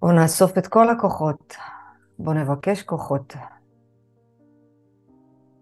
[0.00, 1.56] בואו נאסוף את כל הכוחות.
[2.18, 3.36] בואו נבקש כוחות.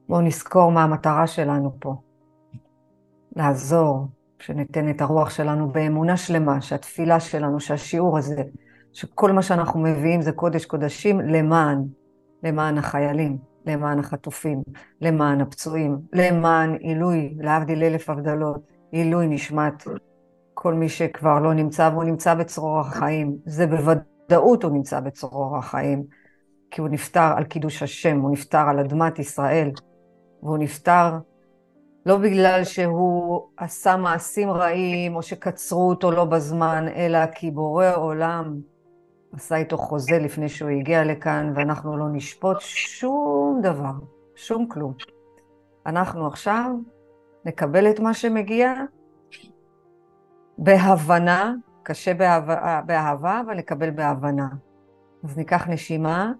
[0.08, 1.94] בואו נזכור מה המטרה שלנו פה.
[3.36, 4.06] לעזור,
[4.38, 8.42] שניתן את הרוח שלנו באמונה שלמה, שהתפילה שלנו, שהשיעור הזה,
[8.92, 11.84] שכל מה שאנחנו מביאים זה קודש קודשים למען,
[12.42, 14.62] למען החיילים, למען החטופים,
[15.00, 18.60] למען הפצועים, למען עילוי, להבדיל אלף הבדלות,
[18.92, 19.84] עילוי נשמת
[20.54, 23.36] כל מי שכבר לא נמצא, והוא נמצא בצרור החיים.
[23.46, 23.66] זה
[24.28, 26.04] בוודאות הוא נמצא בצרור החיים,
[26.70, 29.70] כי הוא נפטר על קידוש השם, הוא נפטר על אדמת ישראל,
[30.42, 31.18] והוא נפטר
[32.06, 38.60] לא בגלל שהוא עשה מעשים רעים או שקצרו אותו לא בזמן, אלא כי בורא עולם
[39.32, 43.92] עשה איתו חוזה לפני שהוא הגיע לכאן, ואנחנו לא נשפוט שום דבר,
[44.34, 44.94] שום כלום.
[45.86, 46.70] אנחנו עכשיו
[47.44, 48.74] נקבל את מה שמגיע
[50.58, 51.54] בהבנה,
[51.88, 54.48] קשה באהבה, באהבה אבל נקבל בהבנה.
[55.24, 56.32] אז ניקח נשימה.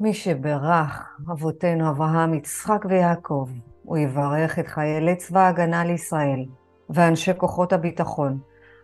[0.00, 3.48] מי שברך אבותינו אברהם, יצחק ויעקב,
[3.82, 6.44] הוא יברך את חיילי צבא ההגנה לישראל
[6.90, 8.38] ואנשי כוחות הביטחון,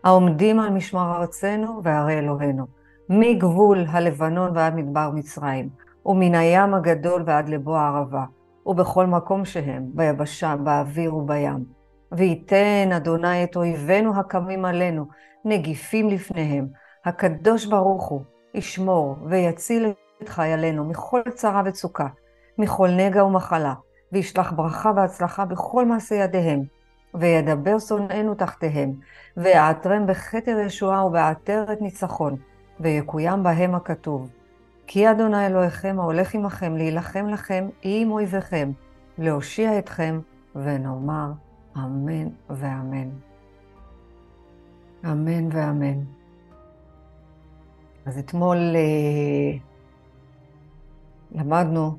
[0.05, 2.67] העומדים על משמר ארצנו וערי אלוהינו,
[3.09, 5.69] מגבול הלבנון ועד מדבר מצרים,
[6.07, 8.25] ומן הים הגדול ועד לבוא הערבה,
[8.67, 11.76] ובכל מקום שהם, ביבשה, באוויר ובים.
[12.13, 15.07] וייתן אדוני את אויבינו הקמים עלינו,
[15.45, 16.67] נגיפים לפניהם.
[17.05, 18.23] הקדוש ברוך הוא
[18.55, 22.07] ישמור ויציל את חיילינו מכל צרה וצוקה,
[22.59, 23.75] מכל נגע ומחלה,
[24.13, 26.63] וישלח ברכה והצלחה בכל מעשה ידיהם,
[27.15, 28.93] וידבר שונאינו תחתיהם,
[29.37, 32.37] ויעטרם בכתר ישועה ובעטרת ניצחון,
[32.81, 34.31] ויקוים בהם הכתוב.
[34.87, 38.71] כי אדוני אלוהיכם ההולך עמכם להילחם לכם עם אויביכם,
[39.19, 40.21] להושיע אתכם,
[40.57, 41.33] ונאמר
[41.77, 43.09] אמן ואמן.
[45.05, 46.01] אמן ואמן.
[48.07, 49.59] אז אתמול אה,
[51.33, 51.99] למדנו,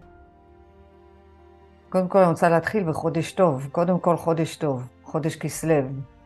[1.89, 5.81] קודם כל אני רוצה להתחיל בחודש טוב, קודם כל חודש טוב, חודש כסלו,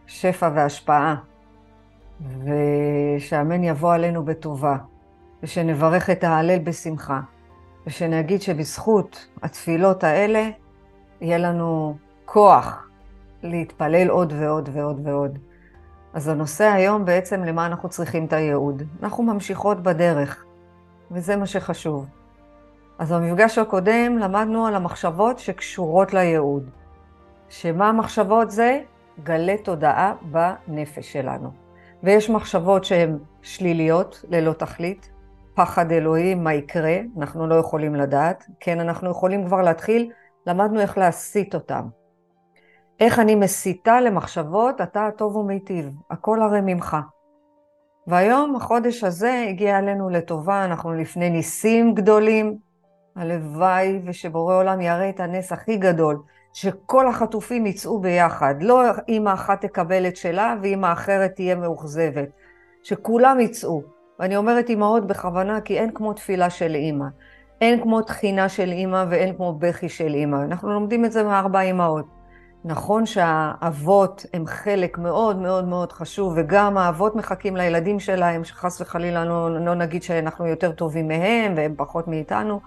[0.07, 1.15] שפע והשפעה,
[2.21, 4.77] ושאמן יבוא עלינו בטובה,
[5.43, 7.21] ושנברך את ההלל בשמחה,
[7.87, 10.49] ושנגיד שבזכות התפילות האלה
[11.21, 12.90] יהיה לנו כוח
[13.43, 15.39] להתפלל עוד ועוד ועוד ועוד.
[16.13, 18.83] אז הנושא היום בעצם למה אנחנו צריכים את הייעוד.
[19.03, 20.45] אנחנו ממשיכות בדרך,
[21.11, 22.05] וזה מה שחשוב.
[22.99, 26.69] אז במפגש הקודם למדנו על המחשבות שקשורות לייעוד.
[27.49, 28.79] שמה המחשבות זה?
[29.23, 31.51] גלי תודעה בנפש שלנו.
[32.03, 35.09] ויש מחשבות שהן שליליות, ללא תכלית,
[35.55, 38.45] פחד אלוהים, מה יקרה, אנחנו לא יכולים לדעת.
[38.59, 40.11] כן, אנחנו יכולים כבר להתחיל,
[40.47, 41.87] למדנו איך להסיט אותם.
[43.01, 46.97] איך אני מסיתה למחשבות, אתה הטוב ומיטיב, הכל הרי ממך.
[48.07, 52.57] והיום, החודש הזה הגיע אלינו לטובה, אנחנו לפני ניסים גדולים.
[53.15, 56.21] הלוואי ושבורא עולם יראה את הנס הכי גדול,
[56.53, 58.55] שכל החטופים יצאו ביחד.
[58.61, 62.29] לא אימא אחת תקבל את שלה ואימא אחרת תהיה מאוכזבת.
[62.83, 63.81] שכולם יצאו.
[64.19, 67.05] ואני אומרת אימהות בכוונה, כי אין כמו תפילה של אימא.
[67.61, 70.37] אין כמו תחינה של אימא ואין כמו בכי של אימא.
[70.43, 72.20] אנחנו לומדים את זה מארבע אימהות.
[72.65, 79.25] נכון שהאבות הם חלק מאוד מאוד מאוד חשוב, וגם האבות מחכים לילדים שלהם, שחס וחלילה
[79.25, 82.59] לא, לא נגיד שאנחנו יותר טובים מהם והם פחות מאיתנו,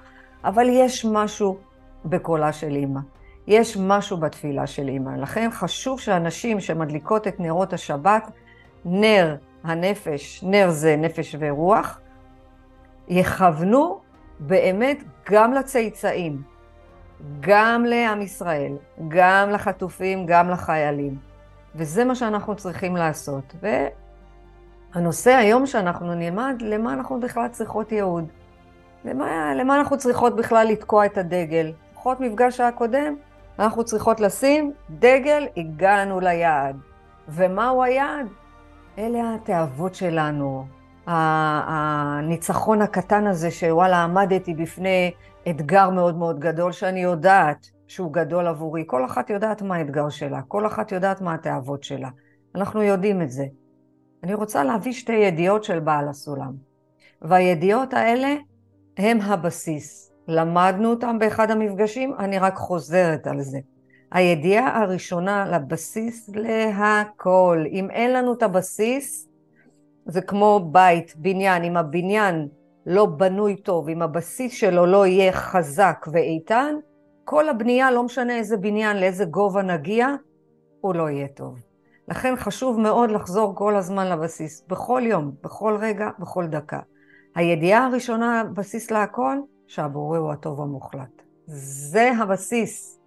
[0.45, 1.57] אבל יש משהו
[2.05, 3.01] בקולה של אימא.
[3.47, 5.11] יש משהו בתפילה של אימא.
[5.11, 8.31] לכן חשוב שאנשים שמדליקות את נרות השבת,
[8.85, 12.01] נר הנפש, נר זה נפש ורוח,
[13.09, 14.01] יכוונו
[14.41, 16.54] באמת גם לצאצאים,
[17.41, 18.73] גם לעם ישראל,
[19.09, 21.19] גם לחטופים, גם לחיילים.
[21.75, 23.55] וזה מה שאנחנו צריכים לעשות.
[24.95, 28.25] והנושא היום שאנחנו נלמד, למה אנחנו בכלל צריכות ייעוד?
[29.05, 31.73] למה, למה אנחנו צריכות בכלל לתקוע את הדגל?
[31.93, 33.15] לפחות מפגש הקודם,
[33.59, 36.77] אנחנו צריכות לשים דגל, הגענו ליעד.
[37.29, 38.27] ומהו היעד?
[38.99, 40.67] אלה התאוות שלנו,
[41.07, 45.13] הניצחון הקטן הזה שוואלה עמדתי בפני
[45.51, 48.85] אתגר מאוד מאוד גדול, שאני יודעת שהוא גדול עבורי.
[48.87, 52.09] כל אחת יודעת מה האתגר שלה, כל אחת יודעת מה התאוות שלה.
[52.55, 53.47] אנחנו יודעים את זה.
[54.23, 56.53] אני רוצה להביא שתי ידיעות של בעל הסולם.
[57.23, 58.35] והידיעות האלה
[58.97, 60.11] הם הבסיס.
[60.29, 63.59] למדנו אותם באחד המפגשים, אני רק חוזרת על זה.
[64.13, 67.65] הידיעה הראשונה לבסיס להכל.
[67.71, 69.29] אם אין לנו את הבסיס,
[70.07, 71.65] זה כמו בית, בניין.
[71.65, 72.49] אם הבניין
[72.87, 76.75] לא בנוי טוב, אם הבסיס שלו לא יהיה חזק ואיתן,
[77.25, 80.09] כל הבנייה, לא משנה איזה בניין, לאיזה גובה נגיע,
[80.81, 81.59] הוא לא יהיה טוב.
[82.09, 86.81] לכן חשוב מאוד לחזור כל הזמן לבסיס, בכל יום, בכל רגע, בכל דקה.
[87.35, 91.23] הידיעה הראשונה, בסיס להכל, שהבורא הוא הטוב המוחלט.
[91.47, 93.01] זה הבסיס.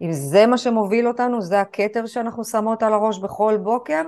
[0.00, 4.02] אם זה מה שמוביל אותנו, זה הכתר שאנחנו שמות על הראש בכל בוקר,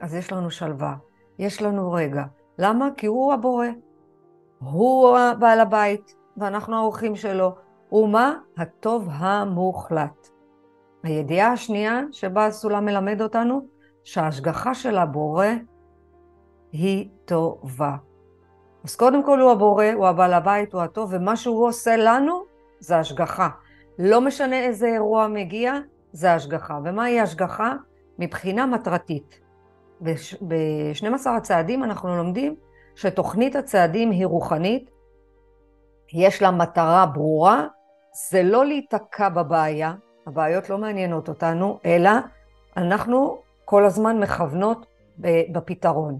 [0.00, 0.94] אז יש לנו שלווה,
[1.38, 2.24] יש לנו רגע.
[2.58, 2.88] למה?
[2.96, 3.66] כי הוא הבורא.
[4.64, 7.54] הוא בעל הבית, ואנחנו האורחים שלו.
[7.88, 8.34] הוא מה?
[8.56, 10.28] הטוב המוחלט.
[11.02, 13.60] הידיעה השנייה שבה הסולם מלמד אותנו,
[14.04, 15.46] שההשגחה של הבורא
[16.72, 17.96] היא טובה.
[18.84, 22.42] אז קודם כל הוא הבורא, הוא הבעל הבית, הוא הטוב, ומה שהוא עושה לנו
[22.78, 23.48] זה השגחה.
[23.98, 25.74] לא משנה איזה אירוע מגיע,
[26.12, 26.78] זה השגחה.
[26.84, 27.74] ומהי השגחה?
[28.18, 29.40] מבחינה מטרתית.
[30.00, 32.54] ב-12 הצעדים אנחנו לומדים
[33.00, 34.90] שתוכנית הצעדים היא רוחנית,
[36.12, 37.66] יש לה מטרה ברורה,
[38.30, 39.94] זה לא להיתקע בבעיה,
[40.26, 42.10] הבעיות לא מעניינות אותנו, אלא
[42.76, 44.86] אנחנו כל הזמן מכוונות
[45.52, 46.18] בפתרון.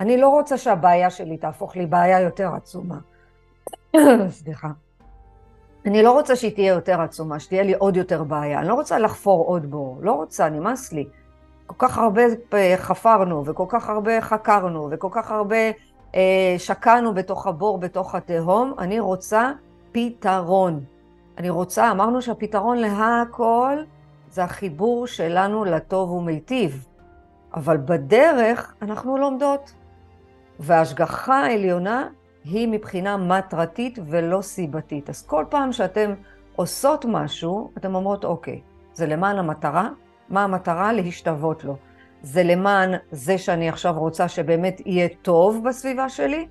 [0.00, 2.98] אני לא רוצה שהבעיה שלי תהפוך לי בעיה יותר עצומה.
[4.28, 4.68] סליחה.
[5.86, 8.58] אני לא רוצה שהיא תהיה יותר עצומה, שתהיה לי עוד יותר בעיה.
[8.58, 11.08] אני לא רוצה לחפור עוד בור, לא רוצה, נמאס לי.
[11.66, 12.22] כל כך הרבה
[12.76, 15.70] חפרנו, וכל כך הרבה חקרנו, וכל כך הרבה אה,
[16.58, 18.74] שקענו בתוך הבור, בתוך התהום.
[18.78, 19.52] אני רוצה
[19.92, 20.84] פתרון.
[21.38, 23.78] אני רוצה, אמרנו שהפתרון להכל
[24.30, 26.86] זה החיבור שלנו לטוב ומיטיב.
[27.54, 29.72] אבל בדרך אנחנו לומדות.
[30.58, 32.08] וההשגחה העליונה
[32.44, 35.10] היא מבחינה מטרתית ולא סיבתית.
[35.10, 36.14] אז כל פעם שאתם
[36.56, 38.60] עושות משהו, אתן אומרות, אוקיי,
[38.94, 39.88] זה למען המטרה,
[40.28, 40.92] מה המטרה?
[40.92, 41.76] להשתוות לו.
[42.24, 46.46] זה למען זה שאני עכשיו רוצה שבאמת יהיה טוב בסביבה שלי,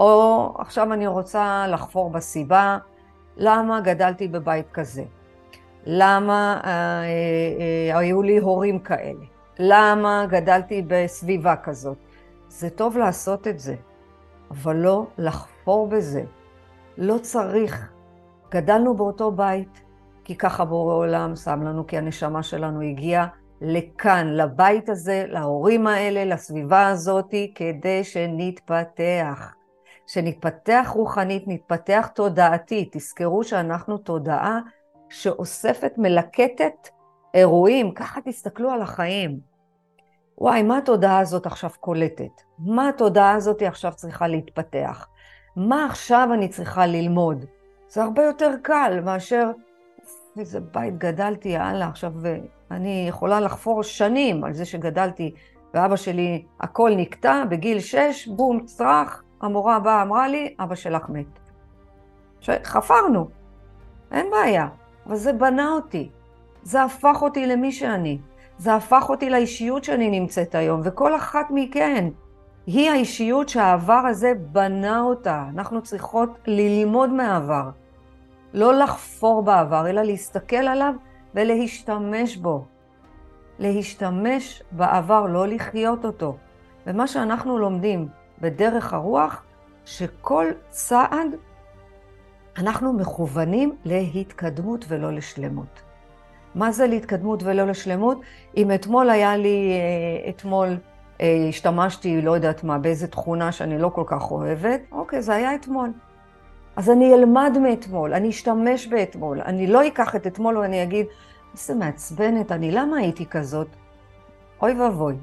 [0.00, 2.78] או עכשיו אני רוצה לחפור בסיבה,
[3.36, 5.04] למה גדלתי בבית כזה?
[5.86, 9.24] למה אה, אה, היו לי הורים כאלה?
[9.58, 11.96] למה גדלתי בסביבה כזאת?
[12.48, 13.74] זה טוב לעשות את זה,
[14.50, 16.22] אבל לא לחפור בזה.
[16.98, 17.88] לא צריך.
[18.50, 19.82] גדלנו באותו בית,
[20.24, 23.26] כי ככה בורא עולם שם לנו, כי הנשמה שלנו הגיעה
[23.60, 29.54] לכאן, לבית הזה, להורים האלה, לסביבה הזאת, כדי שנתפתח.
[30.06, 32.96] שנתפתח רוחנית, נתפתח תודעתית.
[32.96, 34.60] תזכרו שאנחנו תודעה
[35.10, 36.88] שאוספת, מלקטת
[37.34, 37.94] אירועים.
[37.94, 39.40] ככה תסתכלו על החיים.
[40.38, 42.42] וואי, מה התודעה הזאת עכשיו קולטת?
[42.58, 45.08] מה התודעה הזאת עכשיו צריכה להתפתח?
[45.56, 47.44] מה עכשיו אני צריכה ללמוד?
[47.88, 49.50] זה הרבה יותר קל מאשר
[50.38, 52.12] איזה בית גדלתי, יאללה, עכשיו
[52.70, 55.34] אני יכולה לחפור שנים על זה שגדלתי,
[55.74, 61.26] ואבא שלי, הכל נקטע, בגיל שש, בום, צרח, המורה הבאה אמרה לי, אבא שלך מת.
[62.64, 63.28] חפרנו,
[64.12, 64.68] אין בעיה,
[65.06, 66.10] אבל זה בנה אותי,
[66.62, 68.18] זה הפך אותי למי שאני,
[68.58, 72.08] זה הפך אותי לאישיות שאני נמצאת היום, וכל אחת מכן
[72.66, 75.44] היא האישיות שהעבר הזה בנה אותה.
[75.54, 77.70] אנחנו צריכות ללמוד מהעבר.
[78.54, 80.94] לא לחפור בעבר, אלא להסתכל עליו
[81.34, 82.64] ולהשתמש בו.
[83.58, 86.36] להשתמש בעבר, לא לחיות אותו.
[86.86, 88.08] ומה שאנחנו לומדים
[88.40, 89.42] בדרך הרוח,
[89.84, 91.28] שכל צעד
[92.56, 95.82] אנחנו מכוונים להתקדמות ולא לשלמות.
[96.54, 98.20] מה זה להתקדמות ולא לשלמות?
[98.56, 100.76] אם אתמול היה לי, אה, אתמול
[101.20, 105.54] אה, השתמשתי, לא יודעת מה, באיזה תכונה שאני לא כל כך אוהבת, אוקיי, זה היה
[105.54, 105.90] אתמול.
[106.76, 111.06] אז אני אלמד מאתמול, אני אשתמש באתמול, אני לא אקח את אתמול ואני אגיד,
[111.52, 113.68] איזה מעצבנת אני, למה הייתי כזאת?
[114.62, 115.16] אוי ואבוי.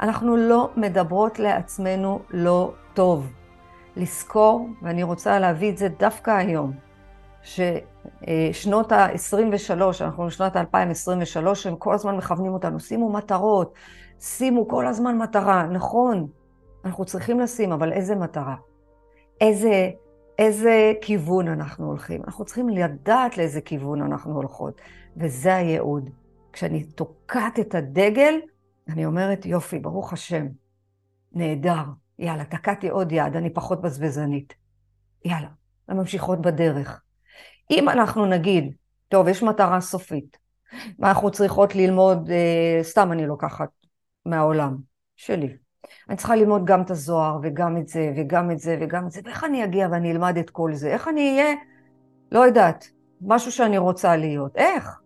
[0.00, 3.32] אנחנו לא מדברות לעצמנו לא טוב.
[3.96, 6.72] לזכור, ואני רוצה להביא את זה דווקא היום,
[7.42, 13.74] ששנות ה-23, אנחנו בשנת 2023, הם כל הזמן מכוונים אותנו, שימו מטרות,
[14.20, 15.66] שימו כל הזמן מטרה.
[15.66, 16.26] נכון,
[16.84, 18.54] אנחנו צריכים לשים, אבל איזה מטרה?
[19.40, 19.90] איזה,
[20.38, 22.22] איזה כיוון אנחנו הולכים?
[22.24, 24.80] אנחנו צריכים לדעת לאיזה כיוון אנחנו הולכות,
[25.16, 26.10] וזה הייעוד.
[26.52, 28.34] כשאני תוקעת את הדגל,
[28.88, 30.46] אני אומרת, יופי, ברוך השם,
[31.32, 31.84] נהדר,
[32.18, 34.54] יאללה, תקעתי עוד יד, אני פחות בזבזנית.
[35.24, 35.48] יאללה,
[35.88, 37.02] וממשיכות בדרך.
[37.70, 38.74] אם אנחנו נגיד,
[39.08, 40.38] טוב, יש מטרה סופית,
[40.98, 43.68] ואנחנו צריכות ללמוד, אה, סתם אני לוקחת
[44.26, 44.76] מהעולם
[45.16, 45.56] שלי.
[46.08, 49.20] אני צריכה ללמוד גם את הזוהר, וגם את זה, וגם את זה, וגם את זה,
[49.24, 50.88] ואיך אני אגיע ואני אלמד את כל זה?
[50.88, 51.54] איך אני אהיה,
[52.32, 52.84] לא יודעת,
[53.20, 54.56] משהו שאני רוצה להיות.
[54.56, 55.00] איך?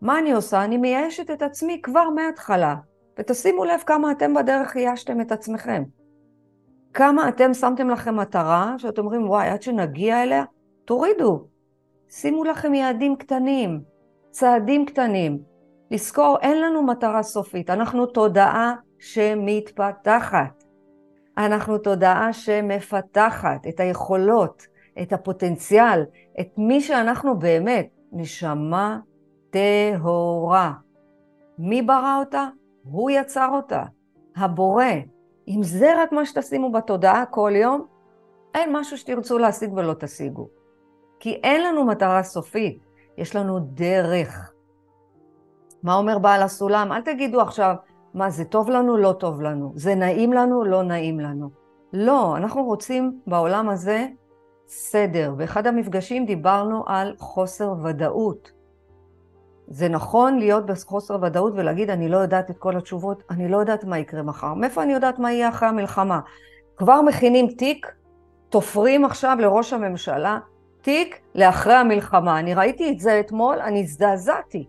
[0.00, 0.64] מה אני עושה?
[0.64, 2.74] אני מייאשת את עצמי כבר מההתחלה.
[3.18, 5.82] ותשימו לב כמה אתם בדרך ייאשתם את עצמכם.
[6.94, 10.44] כמה אתם שמתם לכם מטרה, שאתם אומרים, וואי, עד שנגיע אליה,
[10.84, 11.46] תורידו.
[12.10, 13.80] שימו לכם יעדים קטנים,
[14.30, 15.38] צעדים קטנים.
[15.90, 20.64] לזכור, אין לנו מטרה סופית, אנחנו תודעה שמתפתחת.
[21.38, 24.66] אנחנו תודעה שמפתחת את היכולות,
[25.02, 26.04] את הפוטנציאל,
[26.40, 28.98] את מי שאנחנו באמת, נשמה
[29.50, 30.72] טהורה.
[31.58, 32.48] מי ברא אותה?
[32.82, 33.82] הוא יצר אותה,
[34.36, 34.84] הבורא.
[35.48, 37.86] אם זה רק מה שתשימו בתודעה כל יום,
[38.54, 40.48] אין משהו שתרצו להשיג ולא תשיגו.
[41.20, 42.78] כי אין לנו מטרה סופית,
[43.16, 44.52] יש לנו דרך.
[45.82, 46.92] מה אומר בעל הסולם?
[46.92, 47.74] אל תגידו עכשיו,
[48.14, 49.72] מה, זה טוב לנו, לא טוב לנו.
[49.74, 51.50] זה נעים לנו, לא נעים לנו.
[51.92, 54.06] לא, אנחנו רוצים בעולם הזה
[54.66, 55.34] סדר.
[55.36, 58.52] באחד המפגשים דיברנו על חוסר ודאות.
[59.68, 63.84] זה נכון להיות בחוסר ודאות ולהגיד, אני לא יודעת את כל התשובות, אני לא יודעת
[63.84, 64.54] מה יקרה מחר.
[64.54, 66.20] מאיפה אני יודעת מה יהיה אחרי המלחמה?
[66.76, 67.94] כבר מכינים תיק,
[68.48, 70.38] תופרים עכשיו לראש הממשלה,
[70.82, 72.38] תיק לאחרי המלחמה.
[72.38, 74.68] אני ראיתי את זה אתמול, אני הזדעזעתי.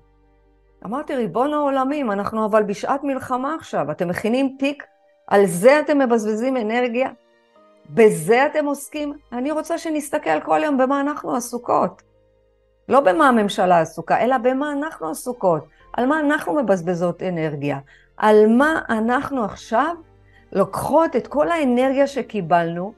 [0.85, 4.83] אמרתי, ריבון העולמים, אנחנו אבל בשעת מלחמה עכשיו, אתם מכינים תיק,
[5.27, 7.09] על זה אתם מבזבזים אנרגיה?
[7.89, 9.13] בזה אתם עוסקים?
[9.31, 12.01] אני רוצה שנסתכל כל יום במה אנחנו עסוקות.
[12.89, 17.79] לא במה הממשלה עסוקה, אלא במה אנחנו עסוקות, על מה אנחנו מבזבזות אנרגיה,
[18.17, 19.95] על מה אנחנו עכשיו
[20.51, 22.93] לוקחות את כל האנרגיה שקיבלנו,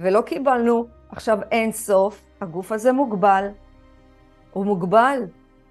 [0.00, 3.48] ולא קיבלנו עכשיו אין סוף, הגוף הזה מוגבל.
[4.50, 5.22] הוא מוגבל.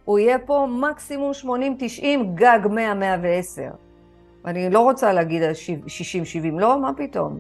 [0.08, 1.48] הוא יהיה פה מקסימום 80-90,
[2.36, 2.70] גג 100-110.
[4.46, 7.40] אני לא רוצה להגיד 60-70, לא, מה פתאום?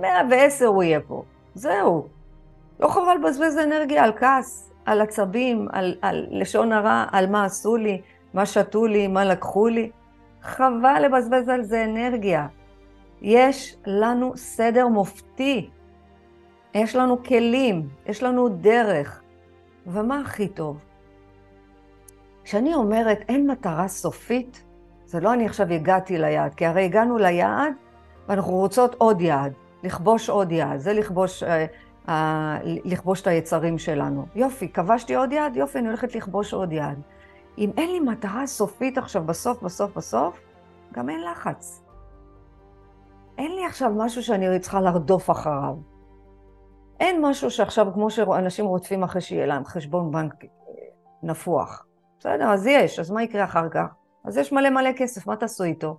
[0.00, 1.22] 110 הוא יהיה פה.
[1.54, 2.06] זהו.
[2.80, 7.76] לא חבל לבזבז אנרגיה על כעס, על עצבים, על, על לשון הרע, על מה עשו
[7.76, 8.00] לי,
[8.34, 9.90] מה שתו לי, מה לקחו לי.
[10.42, 12.46] חבל לבזבז על זה אנרגיה.
[13.22, 15.70] יש לנו סדר מופתי.
[16.74, 19.22] יש לנו כלים, יש לנו דרך.
[19.86, 20.87] ומה הכי טוב?
[22.48, 24.64] כשאני אומרת אין מטרה סופית,
[25.04, 27.72] זה לא אני עכשיו הגעתי ליעד, כי הרי הגענו ליעד
[28.28, 29.52] ואנחנו רוצות עוד יעד,
[29.82, 31.66] לכבוש עוד יעד, זה לכבוש, אה,
[32.08, 34.26] אה, לכבוש את היצרים שלנו.
[34.34, 37.00] יופי, כבשתי עוד יעד, יופי, אני הולכת לכבוש עוד יעד.
[37.58, 40.40] אם אין לי מטרה סופית עכשיו, בסוף, בסוף, בסוף,
[40.92, 41.82] גם אין לחץ.
[43.38, 45.74] אין לי עכשיו משהו שאני צריכה לרדוף אחריו.
[47.00, 50.48] אין משהו שעכשיו, כמו שאנשים רודפים אחרי שיהיה להם חשבון בנק אה,
[51.22, 51.87] נפוח.
[52.18, 53.86] בסדר, אז יש, אז מה יקרה אחר כך?
[54.24, 55.98] אז יש מלא מלא כסף, מה תעשו איתו?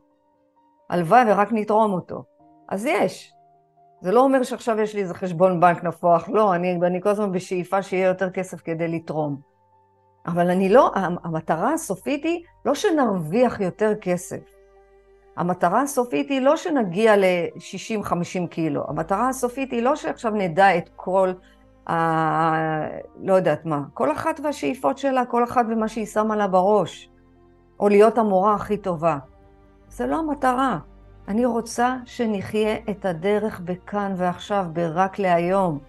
[0.90, 2.24] הלוואי ורק נתרום אותו.
[2.70, 3.34] אז יש.
[4.02, 7.32] זה לא אומר שעכשיו יש לי איזה חשבון בנק נפוח, לא, אני, אני כל הזמן
[7.32, 9.40] בשאיפה שיהיה יותר כסף כדי לתרום.
[10.26, 10.92] אבל אני לא,
[11.24, 14.40] המטרה הסופית היא לא שנרוויח יותר כסף.
[15.38, 18.84] המטרה הסופית היא לא שנגיע ל-60-50 קילו.
[18.88, 21.34] המטרה הסופית היא לא שעכשיו נדע את כל
[21.90, 22.88] ה...
[23.22, 23.82] לא יודעת מה.
[23.94, 27.10] כל אחת והשאיפות שלה, כל אחת ומה שהיא שמה לה בראש.
[27.80, 29.18] או להיות המורה הכי טובה.
[29.90, 30.80] זה לא המטרה.
[31.28, 35.80] אני רוצה שנחיה את הדרך בכאן ועכשיו, ברק להיום.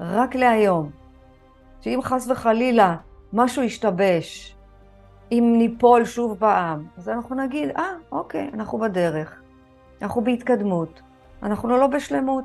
[0.00, 0.90] רק להיום.
[1.80, 2.96] שאם חס וחלילה
[3.32, 4.56] משהו ישתבש,
[5.32, 9.40] אם ניפול שוב פעם, אז אנחנו נגיד, אה, ah, אוקיי, אנחנו בדרך.
[10.02, 11.00] אנחנו בהתקדמות.
[11.42, 12.44] אנחנו לא בשלמות.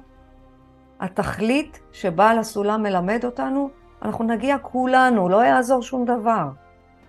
[1.03, 3.69] התכלית שבעל הסולם מלמד אותנו,
[4.01, 6.49] אנחנו נגיע כולנו, לא יעזור שום דבר.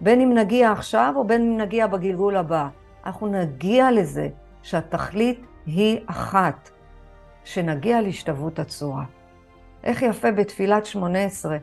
[0.01, 2.69] בין אם נגיע עכשיו או בין אם נגיע בגלגול הבא.
[3.07, 4.29] אנחנו נגיע לזה
[4.63, 6.71] שהתכלית היא אחת,
[7.45, 9.05] שנגיע להשתוות הצורה.
[9.85, 11.57] איך יפה בתפילת שמונה עשרה,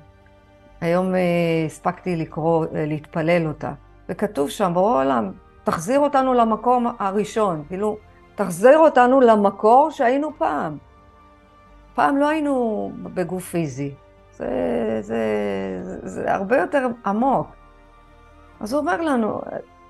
[0.81, 1.19] היום אה,
[1.65, 3.73] הספקתי לקרוא, אה, להתפלל אותה,
[4.09, 5.31] וכתוב שם, ברור עולם,
[5.63, 7.97] תחזיר אותנו למקום הראשון, כאילו,
[8.35, 10.77] תחזיר אותנו למקור שהיינו פעם.
[11.95, 13.95] פעם לא היינו בגוף פיזי,
[14.31, 14.47] זה,
[15.01, 15.23] זה,
[15.81, 17.47] זה, זה הרבה יותר עמוק.
[18.59, 19.41] אז הוא אומר לנו,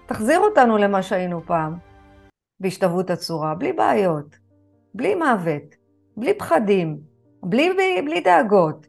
[0.05, 1.77] תחזיר אותנו למה שהיינו פעם,
[2.59, 4.37] בהשתוות הצורה, בלי בעיות,
[4.93, 5.75] בלי מוות,
[6.17, 6.99] בלי פחדים,
[7.43, 8.87] בלי, בלי, בלי דאגות.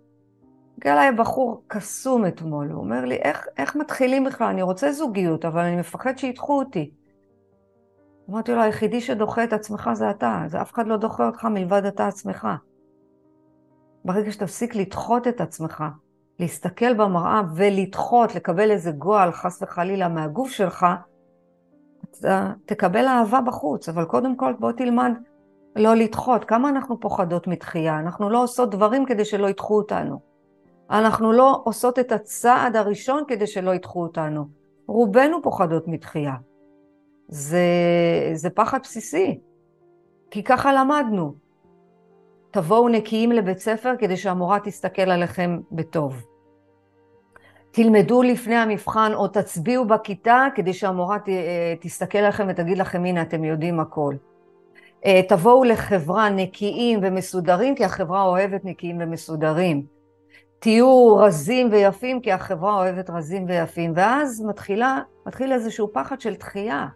[0.79, 4.47] הגיע אליי בחור קסום אתמול, הוא אומר לי, איך, איך מתחילים בכלל?
[4.47, 6.91] אני רוצה זוגיות, אבל אני מפחד שידחו אותי.
[8.31, 11.85] אמרתי לו, היחידי שדוחה את עצמך זה אתה, זה אף אחד לא דוחה אותך מלבד
[11.87, 12.49] אתה עצמך.
[14.05, 15.85] ברגע שתפסיק לדחות את עצמך,
[16.39, 20.87] להסתכל במראה ולדחות, לקבל איזה גועל, חס וחלילה, מהגוף שלך,
[22.11, 25.13] אתה תקבל אהבה בחוץ, אבל קודם כל בוא תלמד
[25.77, 26.45] לא לדחות.
[26.45, 27.99] כמה אנחנו פוחדות מתחייה?
[27.99, 30.21] אנחנו לא עושות דברים כדי שלא ידחו אותנו.
[30.91, 34.45] אנחנו לא עושות את הצעד הראשון כדי שלא ידחו אותנו.
[34.87, 36.35] רובנו פוחדות מתחייה.
[37.29, 37.67] זה,
[38.35, 39.41] זה פחד בסיסי,
[40.31, 41.35] כי ככה למדנו.
[42.53, 46.25] תבואו נקיים לבית ספר כדי שהמורה תסתכל עליכם בטוב.
[47.71, 53.23] תלמדו לפני המבחן או תצביעו בכיתה כדי שהמורה ת, אה, תסתכל עליכם ותגיד לכם, הנה,
[53.23, 54.15] אתם יודעים הכל.
[55.07, 59.87] אה, תבואו לחברה נקיים ומסודרים, כי החברה אוהבת נקיים ומסודרים.
[60.59, 63.93] תהיו רזים ויפים, כי החברה אוהבת רזים ויפים.
[63.97, 66.87] ואז מתחילה, מתחיל איזשהו פחד של דחייה.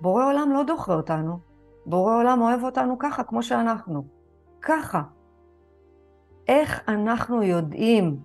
[0.00, 1.49] בורא עולם לא דוחה אותנו,
[1.86, 4.04] בורא עולם אוהב אותנו ככה, כמו שאנחנו.
[4.62, 5.02] ככה.
[6.48, 8.22] איך אנחנו יודעים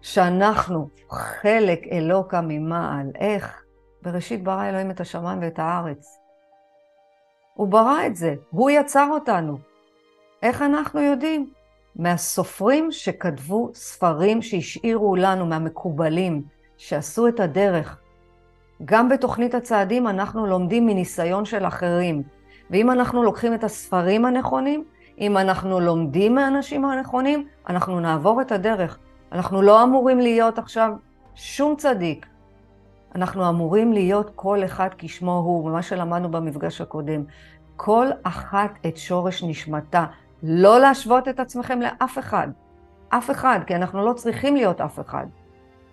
[0.00, 3.06] שאנחנו חלק אלוקה ממעל?
[3.14, 3.62] איך?
[4.02, 6.18] בראשית ברא אלוהים את השמיים ואת הארץ.
[7.54, 9.58] הוא ברא את זה, הוא יצר אותנו.
[10.42, 11.52] איך אנחנו יודעים?
[11.96, 16.42] מהסופרים שכתבו ספרים שהשאירו לנו, מהמקובלים,
[16.76, 17.98] שעשו את הדרך.
[18.84, 22.22] גם בתוכנית הצעדים אנחנו לומדים מניסיון של אחרים.
[22.70, 24.84] ואם אנחנו לוקחים את הספרים הנכונים,
[25.18, 28.98] אם אנחנו לומדים מהאנשים הנכונים, אנחנו נעבור את הדרך.
[29.32, 30.92] אנחנו לא אמורים להיות עכשיו
[31.34, 32.26] שום צדיק.
[33.14, 37.24] אנחנו אמורים להיות כל אחד כשמו הוא, ממה שלמדנו במפגש הקודם.
[37.76, 40.04] כל אחת את שורש נשמתה.
[40.42, 42.48] לא להשוות את עצמכם לאף אחד.
[43.08, 45.26] אף אחד, כי אנחנו לא צריכים להיות אף אחד.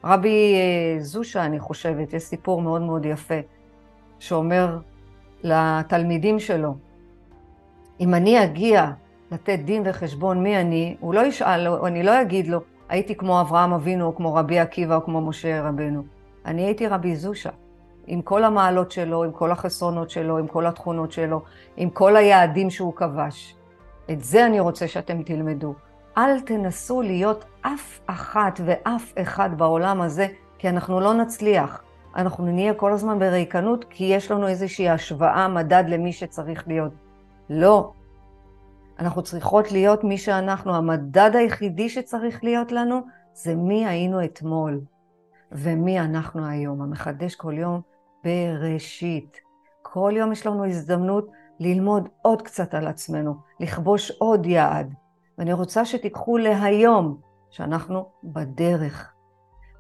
[0.04, 3.40] רבי אה, זושה, אני חושבת, יש סיפור מאוד מאוד יפה,
[4.20, 4.78] שאומר
[5.44, 6.76] לתלמידים שלו,
[8.00, 8.92] אם אני אגיע
[9.32, 13.74] לתת דין וחשבון מי אני, הוא לא ישאל, אני לא אגיד לו, הייתי כמו אברהם
[13.74, 16.04] אבינו, או כמו רבי עקיבא, או כמו משה רבנו.
[16.46, 17.50] אני הייתי רבי זושה,
[18.08, 21.42] עם כל המעלות שלו, עם כל החסרונות שלו, עם כל התכונות שלו,
[21.78, 23.56] עם כל היעדים שהוא כבש.
[24.12, 25.74] את זה אני רוצה שאתם תלמדו.
[26.18, 31.84] אל תנסו להיות אף אחת ואף אחד בעולם הזה, כי אנחנו לא נצליח.
[32.16, 36.92] אנחנו נהיה כל הזמן בריקנות, כי יש לנו איזושהי השוואה, מדד למי שצריך להיות.
[37.50, 37.92] לא.
[39.00, 40.76] אנחנו צריכות להיות מי שאנחנו.
[40.76, 43.02] המדד היחידי שצריך להיות לנו
[43.34, 44.82] זה מי היינו אתמול
[45.52, 46.82] ומי אנחנו היום.
[46.82, 47.82] המחדש כל יום
[48.24, 49.38] בראשית.
[49.82, 51.28] כל יום יש לנו הזדמנות
[51.60, 54.94] ללמוד עוד קצת על עצמנו, לכבוש עוד יעד.
[55.38, 57.18] ואני רוצה שתיקחו להיום,
[57.50, 59.14] שאנחנו בדרך.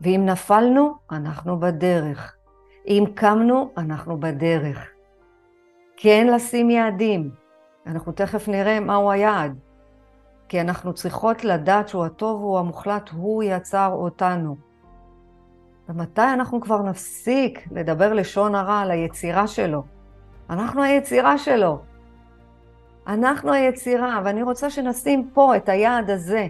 [0.02, 2.36] ואם נפלנו, אנחנו בדרך.
[2.88, 4.89] אם קמנו, אנחנו בדרך.
[5.98, 7.32] כן לשים יעדים.
[7.88, 9.60] אנחנו תכף נראה מהו היעד.
[10.50, 14.56] כי אנחנו צריכות לדעת שהוא הטוב הוא המוחלט, הוא יצר אותנו.
[15.89, 19.84] ומתי אנחנו כבר נפסיק לדבר לשון הרע על היצירה שלו?
[20.50, 21.80] אנחנו היצירה שלו.
[23.08, 26.48] אנחנו היצירה, ואני רוצה שנשים פה את היעד הזה.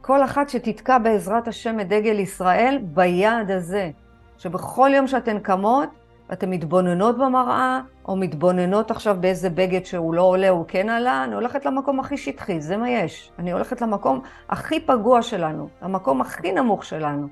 [0.00, 3.90] כל אחת שתתקע בעזרת השם את דגל ישראל ביעד הזה.
[4.38, 5.88] שבכל יום שאתן קמות,
[6.30, 11.34] ואתן מתבוננות במראה, או מתבוננות עכשיו באיזה בגד שהוא לא עולה, הוא כן עלה, אני
[11.34, 13.32] הולכת למקום הכי שטחי, זה מה יש.
[13.38, 17.28] אני הולכת למקום הכי פגוע שלנו, למקום הכי נמוך שלנו.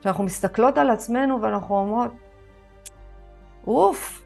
[0.00, 2.10] שאנחנו מסתכלות על עצמנו ואנחנו אומרות,
[3.66, 4.22] אוף,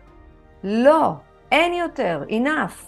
[0.64, 1.12] לא,
[1.52, 2.84] אין יותר, enough,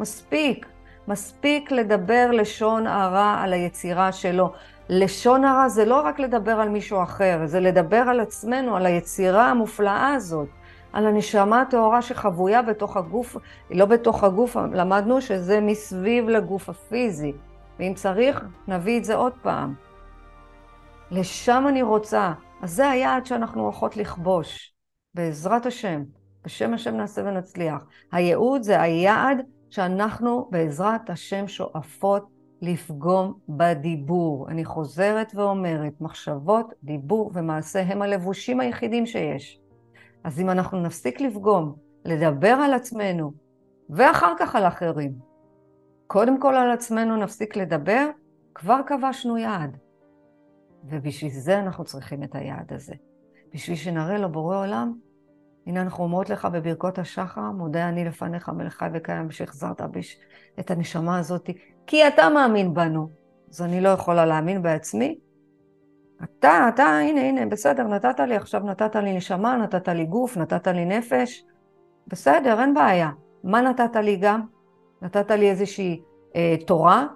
[0.00, 0.66] מספיק.
[1.08, 4.52] מספיק לדבר לשון הרע על היצירה שלו.
[4.88, 9.50] לשון הרע זה לא רק לדבר על מישהו אחר, זה לדבר על עצמנו, על היצירה
[9.50, 10.48] המופלאה הזאת,
[10.92, 13.36] על הנשמה הטהורה שחבויה בתוך הגוף,
[13.70, 17.32] לא בתוך הגוף, למדנו שזה מסביב לגוף הפיזי,
[17.78, 19.74] ואם צריך, נביא את זה עוד פעם.
[21.10, 22.32] לשם אני רוצה.
[22.62, 24.74] אז זה היעד שאנחנו הולכות לכבוש,
[25.14, 26.02] בעזרת השם.
[26.46, 27.86] בשם השם נעשה ונצליח.
[28.12, 32.26] הייעוד זה היעד שאנחנו בעזרת השם שואפות
[32.62, 34.48] לפגום בדיבור.
[34.48, 39.60] אני חוזרת ואומרת, מחשבות, דיבור ומעשה הם הלבושים היחידים שיש.
[40.24, 43.32] אז אם אנחנו נפסיק לפגום, לדבר על עצמנו,
[43.90, 45.12] ואחר כך על אחרים,
[46.06, 48.10] קודם כל על עצמנו נפסיק לדבר,
[48.54, 49.76] כבר כבשנו יעד.
[50.84, 52.94] ובשביל זה אנחנו צריכים את היעד הזה.
[53.54, 55.05] בשביל שנראה לו בורא עולם,
[55.66, 60.18] הנה אנחנו אומרות לך בברכות השחר, מודה אני לפניך מלך חי וקיים, שהחזרת בש...
[60.60, 61.50] את הנשמה הזאת,
[61.86, 63.08] כי אתה מאמין בנו.
[63.50, 65.18] אז אני לא יכולה להאמין בעצמי.
[66.24, 70.68] אתה, אתה, הנה, הנה, בסדר, נתת לי עכשיו, נתת לי נשמה, נתת לי גוף, נתת
[70.68, 71.44] לי נפש.
[72.06, 73.10] בסדר, אין בעיה.
[73.44, 74.40] מה נתת לי גם?
[75.02, 76.02] נתת לי איזושהי
[76.36, 77.06] אה, תורה?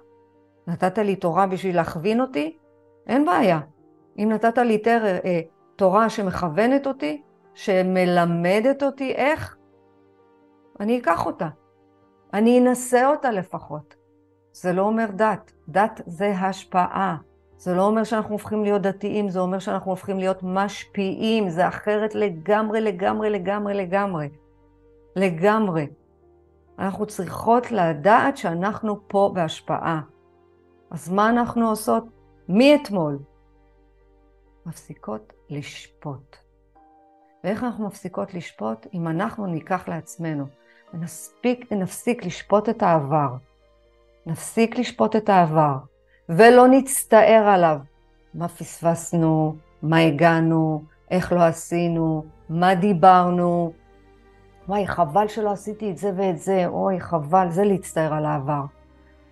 [0.67, 2.57] נתת לי תורה בשביל להכווין אותי?
[3.07, 3.59] אין בעיה.
[4.17, 5.41] אם נתת לי תר, אה,
[5.75, 7.21] תורה שמכוונת אותי,
[7.53, 9.57] שמלמדת אותי איך,
[10.79, 11.47] אני אקח אותה.
[12.33, 13.95] אני אנסה אותה לפחות.
[14.51, 15.51] זה לא אומר דת.
[15.69, 17.17] דת זה השפעה.
[17.57, 21.49] זה לא אומר שאנחנו הופכים להיות דתיים, זה אומר שאנחנו הופכים להיות משפיעים.
[21.49, 24.29] זה אחרת לגמרי, לגמרי, לגמרי, לגמרי.
[25.15, 25.87] לגמרי.
[26.79, 30.01] אנחנו צריכות לדעת שאנחנו פה בהשפעה.
[30.91, 32.03] אז מה אנחנו עושות?
[32.49, 33.19] מאתמול,
[34.65, 36.35] מפסיקות לשפוט.
[37.43, 38.87] ואיך אנחנו מפסיקות לשפוט?
[38.93, 40.45] אם אנחנו ניקח לעצמנו
[40.93, 43.35] ונספיק, נפסיק לשפוט את העבר,
[44.25, 45.77] נפסיק לשפוט את העבר,
[46.29, 47.77] ולא נצטער עליו.
[48.33, 53.73] מה פספסנו, מה הגענו, איך לא עשינו, מה דיברנו.
[54.67, 58.61] וואי, חבל שלא עשיתי את זה ואת זה, אוי, חבל, זה להצטער על העבר.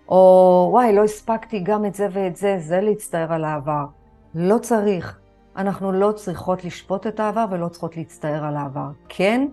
[0.08, 3.84] או וואי, לא הספקתי גם את זה ואת זה, זה להצטער על העבר.
[4.34, 5.18] לא צריך.
[5.56, 8.88] אנחנו לא צריכות לשפוט את העבר ולא צריכות להצטער על העבר.
[9.08, 9.48] כן,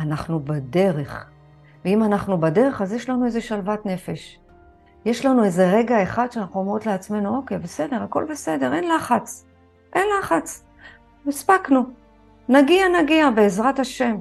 [0.00, 1.26] אנחנו בדרך.
[1.84, 4.38] ואם אנחנו בדרך, אז יש לנו איזה שלוות נפש.
[5.04, 9.46] יש לנו איזה רגע אחד שאנחנו אומרות לעצמנו, אוקיי, בסדר, הכל בסדר, אין לחץ.
[9.94, 10.64] אין לחץ.
[11.26, 11.82] הספקנו.
[12.48, 14.16] נגיע, נגיע, בעזרת השם.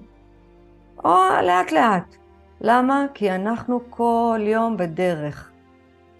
[1.05, 2.15] או לאט לאט.
[2.61, 3.05] למה?
[3.13, 5.51] כי אנחנו כל יום בדרך.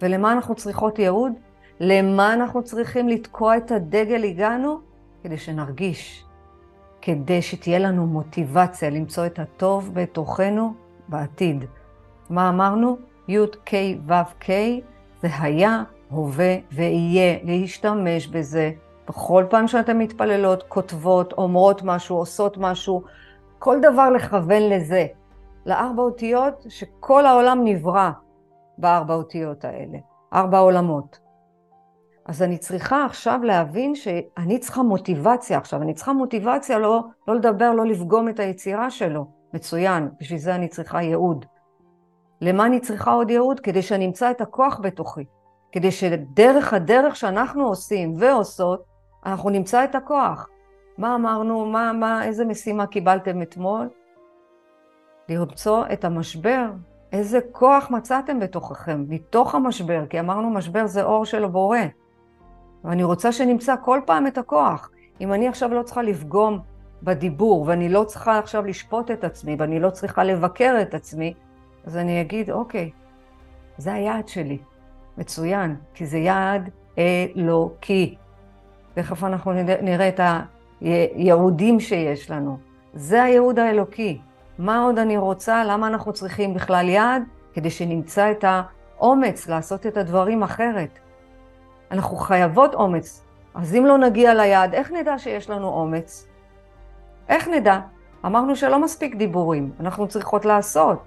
[0.02, 1.32] ולמה אנחנו צריכות ייעוד?
[1.80, 4.80] למה אנחנו צריכים לתקוע את הדגל הגענו?
[5.24, 6.24] כדי שנרגיש,
[7.02, 10.74] כדי שתהיה לנו מוטיבציה למצוא את הטוב בתוכנו
[11.08, 11.64] בעתיד.
[12.30, 12.96] מה אמרנו?
[13.28, 13.74] י' ק'
[14.06, 14.50] ו' ק'
[15.22, 18.72] זה היה, הווה ויהיה, להשתמש בזה.
[19.08, 23.02] בכל פעם שאתן מתפללות, כותבות, אומרות משהו, עושות משהו,
[23.58, 25.06] כל דבר לכוון לזה.
[25.66, 28.10] לארבע אותיות שכל העולם נברא
[28.78, 29.98] בארבע אותיות האלה,
[30.32, 31.23] ארבע עולמות.
[32.26, 37.72] אז אני צריכה עכשיו להבין שאני צריכה מוטיבציה עכשיו, אני צריכה מוטיבציה לא, לא לדבר,
[37.72, 39.26] לא לפגום את היצירה שלו.
[39.54, 41.44] מצוין, בשביל זה אני צריכה ייעוד.
[42.40, 43.60] למה אני צריכה עוד ייעוד?
[43.60, 45.24] כדי שאני אמצא את הכוח בתוכי.
[45.72, 48.84] כדי שדרך הדרך שאנחנו עושים ועושות,
[49.26, 50.48] אנחנו נמצא את הכוח.
[50.98, 53.88] מה אמרנו, מה, מה, איזה משימה קיבלתם אתמול?
[55.28, 56.70] למצוא את המשבר.
[57.12, 61.78] איזה כוח מצאתם בתוככם, מתוך המשבר, כי אמרנו משבר זה אור של הבורא.
[62.84, 64.90] ואני רוצה שנמצא כל פעם את הכוח.
[65.20, 66.58] אם אני עכשיו לא צריכה לפגום
[67.02, 71.34] בדיבור, ואני לא צריכה עכשיו לשפוט את עצמי, ואני לא צריכה לבקר את עצמי,
[71.86, 72.90] אז אני אגיד, אוקיי,
[73.78, 74.58] זה היעד שלי.
[75.18, 76.70] מצוין, כי זה יעד
[77.36, 78.14] אלוקי.
[78.94, 80.20] תכף אנחנו נראה את
[80.80, 82.58] הייעודים שיש לנו.
[82.94, 84.20] זה הייעוד האלוקי.
[84.58, 85.64] מה עוד אני רוצה?
[85.64, 87.22] למה אנחנו צריכים בכלל יעד?
[87.52, 90.98] כדי שנמצא את האומץ לעשות את הדברים אחרת.
[91.90, 93.24] אנחנו חייבות אומץ.
[93.54, 96.26] אז אם לא נגיע ליעד, איך נדע שיש לנו אומץ?
[97.28, 97.80] איך נדע?
[98.26, 101.02] אמרנו שלא מספיק דיבורים, אנחנו צריכות לעשות.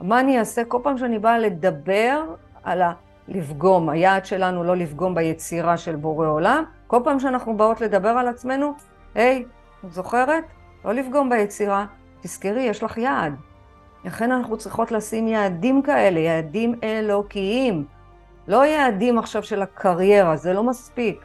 [0.00, 2.24] מה אני אעשה כל פעם שאני באה לדבר
[2.64, 2.92] על ה...
[3.28, 8.28] לפגום, היעד שלנו לא לפגום ביצירה של בורא עולם, כל פעם שאנחנו באות לדבר על
[8.28, 8.72] עצמנו,
[9.14, 9.44] היי,
[9.84, 10.44] את זוכרת?
[10.84, 11.86] לא לפגום ביצירה,
[12.20, 13.34] תזכרי, יש לך יעד.
[14.04, 17.84] לכן אנחנו צריכות לשים יעדים כאלה, יעדים אלוקיים.
[18.48, 21.24] לא יעדים עכשיו של הקריירה, זה לא מספיק.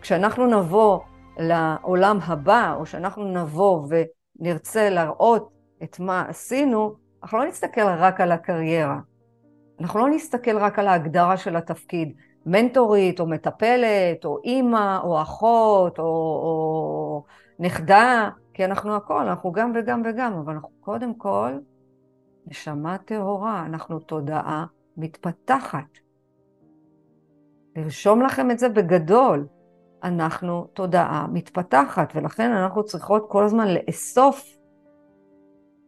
[0.00, 1.00] כשאנחנו נבוא
[1.38, 5.50] לעולם הבא, או שאנחנו נבוא ונרצה להראות
[5.82, 8.98] את מה עשינו, אנחנו לא נסתכל רק על הקריירה.
[9.80, 12.12] אנחנו לא נסתכל רק על ההגדרה של התפקיד,
[12.46, 17.24] מנטורית, או מטפלת, או אימא, או אחות, או, או
[17.58, 21.52] נכדה, כי אנחנו הכל, אנחנו גם וגם וגם, אבל אנחנו קודם כל
[22.46, 26.01] נשמה טהורה, אנחנו תודעה מתפתחת.
[27.76, 29.46] לרשום לכם את זה בגדול.
[30.04, 34.56] אנחנו תודעה מתפתחת, ולכן אנחנו צריכות כל הזמן לאסוף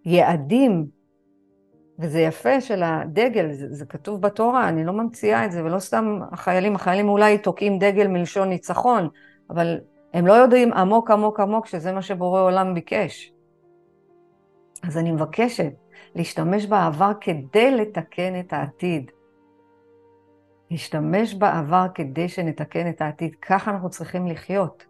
[0.05, 0.87] יעדים,
[1.99, 6.18] וזה יפה של הדגל, זה, זה כתוב בתורה, אני לא ממציאה את זה, ולא סתם
[6.33, 9.09] החיילים, החיילים אולי תוקעים דגל מלשון ניצחון,
[9.51, 9.81] אבל
[10.14, 13.33] הם לא יודעים עמוק עמוק עמוק שזה מה שבורא עולם ביקש.
[14.83, 15.73] אז אני מבקשת
[16.14, 19.11] להשתמש בעבר כדי לתקן את העתיד.
[20.70, 23.35] להשתמש בעבר כדי שנתקן את העתיד.
[23.42, 24.85] ככה אנחנו צריכים לחיות.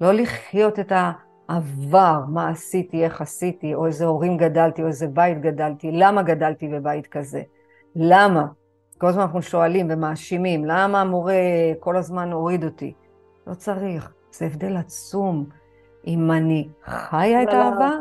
[0.00, 5.40] לא לחיות את העבר, מה עשיתי, איך עשיתי, או איזה הורים גדלתי, או איזה בית
[5.40, 7.42] גדלתי, למה גדלתי בבית כזה?
[7.96, 8.46] למה?
[8.98, 11.34] כל הזמן אנחנו שואלים ומאשימים, למה המורה
[11.80, 12.94] כל הזמן הוריד אותי?
[13.46, 15.44] לא צריך, זה הבדל עצום.
[16.06, 17.98] אם אני חיה את העבר,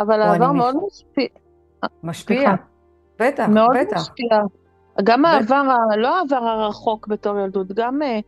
[0.00, 1.28] אבל העבר מאוד משפיע.
[2.02, 2.54] משפיע,
[3.18, 3.96] בטח, מאוד בטח.
[3.96, 4.40] משפיע.
[5.02, 8.20] גם העבר, ה- לא העבר הרחוק בתור ילדות, גם אה,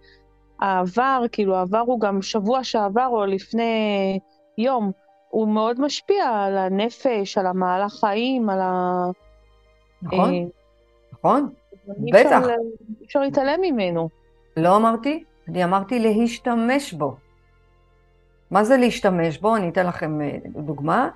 [0.61, 4.19] העבר, כאילו העבר הוא גם שבוע שעבר או לפני
[4.59, 4.93] יום,
[5.29, 9.05] הוא מאוד משפיע על הנפש, על המהלך חיים, על ה...
[10.03, 10.41] נכון, אה,
[11.13, 11.51] נכון,
[12.15, 12.47] אפשר בטח.
[13.01, 14.09] אי אפשר להתעלם ממנו.
[14.57, 17.17] לא אמרתי, אני אמרתי להשתמש בו.
[18.51, 19.57] מה זה להשתמש בו?
[19.57, 21.09] אני אתן לכם אה, דוגמה.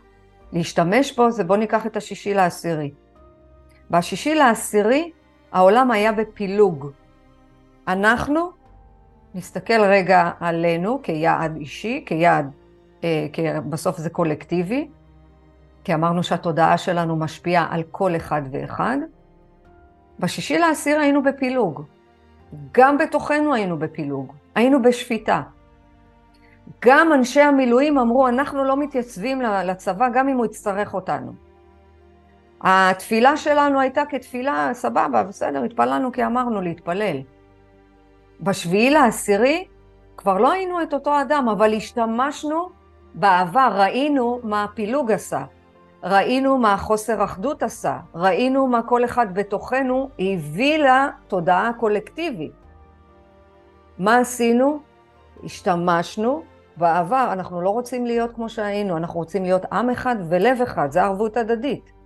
[0.52, 2.90] להשתמש בו זה בואו ניקח את השישי לעשירי.
[3.90, 5.10] בשישי לעשירי
[5.52, 6.90] העולם היה בפילוג.
[7.88, 8.50] אנחנו
[9.34, 12.50] נסתכל רגע עלינו כיעד אישי, כיעד,
[13.04, 14.88] אה, כי בסוף זה קולקטיבי,
[15.84, 18.96] כי אמרנו שהתודעה שלנו משפיעה על כל אחד ואחד.
[20.18, 21.84] בשישי לעשיר היינו בפילוג.
[22.72, 25.42] גם בתוכנו היינו בפילוג, היינו בשפיטה.
[26.84, 31.32] גם אנשי המילואים אמרו, אנחנו לא מתייצבים לצבא גם אם הוא יצטרך אותנו.
[32.62, 37.16] התפילה שלנו הייתה כתפילה, סבבה, בסדר, התפללנו כי אמרנו להתפלל.
[38.40, 39.64] בשביעי לעשירי
[40.16, 42.68] כבר לא היינו את אותו אדם, אבל השתמשנו
[43.14, 45.44] בעבר, ראינו מה הפילוג עשה,
[46.02, 52.52] ראינו מה חוסר אחדות עשה, ראינו מה כל אחד בתוכנו הביא לתודעה הקולקטיבית.
[53.98, 54.80] מה עשינו?
[55.44, 56.42] השתמשנו
[56.76, 61.02] בעבר, אנחנו לא רוצים להיות כמו שהיינו, אנחנו רוצים להיות עם אחד ולב אחד, זה
[61.02, 61.99] ערבות הדדית.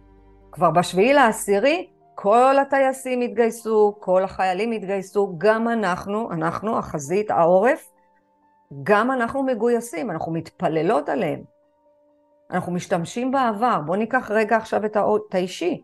[0.55, 7.93] כבר בשביעי לעשירי, כל הטייסים התגייסו, כל החיילים התגייסו, גם אנחנו, אנחנו, החזית, העורף,
[8.83, 11.43] גם אנחנו מגויסים, אנחנו מתפללות עליהם.
[12.51, 13.81] אנחנו משתמשים בעבר.
[13.87, 14.97] בואו ניקח רגע עכשיו את,
[15.33, 15.83] האישי.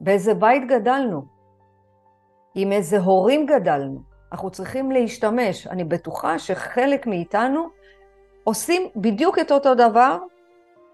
[0.00, 1.24] באיזה בית גדלנו?
[2.54, 4.02] עם איזה הורים גדלנו?
[4.32, 5.66] אנחנו צריכים להשתמש.
[5.66, 7.68] אני בטוחה שחלק מאיתנו
[8.44, 10.18] עושים בדיוק את אותו דבר,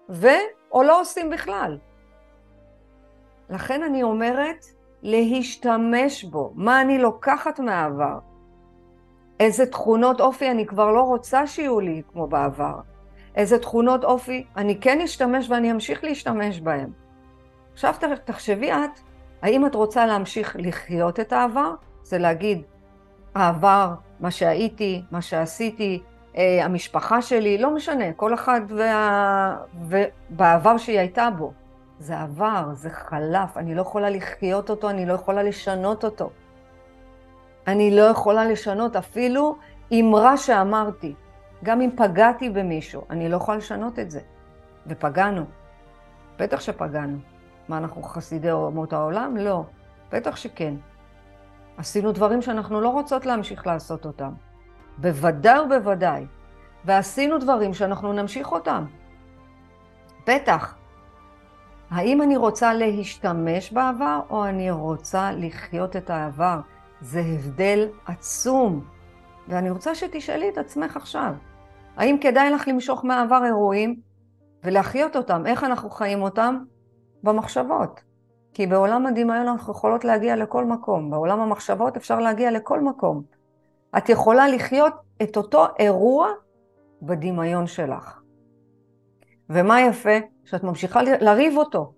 [0.09, 0.27] ו...
[0.71, 1.77] או לא עושים בכלל.
[3.51, 4.65] לכן אני אומרת,
[5.01, 6.51] להשתמש בו.
[6.55, 8.19] מה אני לוקחת מהעבר?
[9.39, 12.79] איזה תכונות אופי אני כבר לא רוצה שיהיו לי כמו בעבר.
[13.35, 16.89] איזה תכונות אופי אני כן אשתמש ואני אמשיך להשתמש בהן.
[17.73, 18.99] עכשיו תחשבי את,
[19.41, 21.73] האם את רוצה להמשיך לחיות את העבר?
[22.03, 22.61] זה להגיד,
[23.35, 26.01] העבר, מה שהייתי, מה שעשיתי,
[26.37, 29.57] אה, המשפחה שלי, לא משנה, כל אחד וה...
[29.87, 31.53] ובעבר שהיא הייתה בו.
[32.01, 36.29] זה עבר, זה חלף, אני לא יכולה לחיות אותו, אני לא יכולה לשנות אותו.
[37.67, 39.55] אני לא יכולה לשנות אפילו
[39.93, 41.15] אמרה שאמרתי.
[41.63, 44.19] גם אם פגעתי במישהו, אני לא יכולה לשנות את זה.
[44.87, 45.45] ופגענו.
[46.39, 47.17] בטח שפגענו.
[47.67, 49.37] מה, אנחנו חסידי אומות העולם?
[49.37, 49.63] לא.
[50.11, 50.73] בטח שכן.
[51.77, 54.31] עשינו דברים שאנחנו לא רוצות להמשיך לעשות אותם.
[54.97, 56.25] בוודאי ובוודאי.
[56.85, 58.85] ועשינו דברים שאנחנו נמשיך אותם.
[60.27, 60.80] בטח.
[61.91, 66.59] האם אני רוצה להשתמש בעבר, או אני רוצה לחיות את העבר?
[67.01, 68.83] זה הבדל עצום.
[69.47, 71.33] ואני רוצה שתשאלי את עצמך עכשיו,
[71.97, 73.95] האם כדאי לך למשוך מהעבר אירועים
[74.63, 75.43] ולהחיות אותם?
[75.45, 76.63] איך אנחנו חיים אותם?
[77.23, 78.01] במחשבות.
[78.53, 81.11] כי בעולם הדמיון אנחנו יכולות להגיע לכל מקום.
[81.11, 83.23] בעולם המחשבות אפשר להגיע לכל מקום.
[83.97, 86.27] את יכולה לחיות את אותו אירוע
[87.01, 88.20] בדמיון שלך.
[89.53, 90.17] ומה יפה?
[90.45, 91.93] שאת ממשיכה לריב אותו.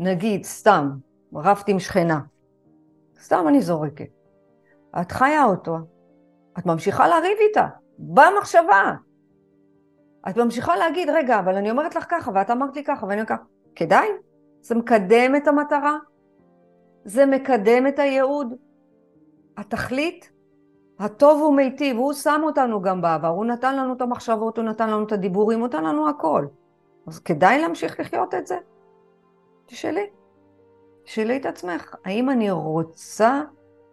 [0.00, 0.90] נגיד, סתם,
[1.34, 2.20] רבתי עם שכנה.
[3.20, 4.08] סתם אני זורקת.
[5.00, 5.76] את חיה אותו,
[6.58, 7.66] את ממשיכה לריב איתה,
[7.98, 8.94] במחשבה.
[10.28, 13.28] את ממשיכה להגיד, רגע, אבל אני אומרת לך ככה, ואת אמרת לי ככה, ואני אומרת
[13.28, 13.42] ככה.
[13.74, 14.08] כדאי?
[14.60, 15.96] זה מקדם את המטרה?
[17.04, 18.54] זה מקדם את הייעוד?
[19.56, 20.30] התכלית?
[20.98, 24.90] הטוב הוא מיטיב, הוא שם אותנו גם בעבר, הוא נתן לנו את המחשבות, הוא נתן
[24.90, 26.46] לנו את הדיבורים, הוא נתן לנו הכל.
[27.06, 28.58] אז כדאי להמשיך לחיות את זה?
[29.66, 30.06] תשאלי.
[31.04, 33.42] תשאלי את עצמך, האם אני רוצה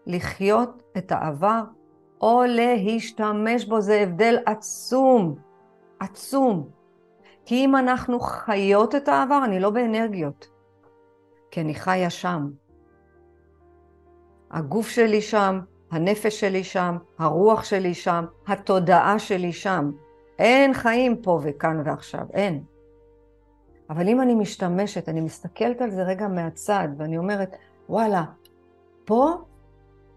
[0.05, 1.63] לחיות את העבר
[2.21, 3.81] או להשתמש בו?
[3.81, 5.35] זה הבדל עצום,
[5.99, 6.69] עצום.
[7.45, 10.47] כי אם אנחנו חיות את העבר, אני לא באנרגיות,
[11.51, 12.49] כי אני חיה שם.
[14.51, 15.59] הגוף שלי שם,
[15.93, 19.91] הנפש שלי שם, הרוח שלי שם, התודעה שלי שם.
[20.39, 22.63] אין חיים פה וכאן ועכשיו, אין.
[23.89, 27.55] אבל אם אני משתמשת, אני מסתכלת על זה רגע מהצד, ואני אומרת,
[27.89, 28.23] וואלה,
[29.05, 29.33] פה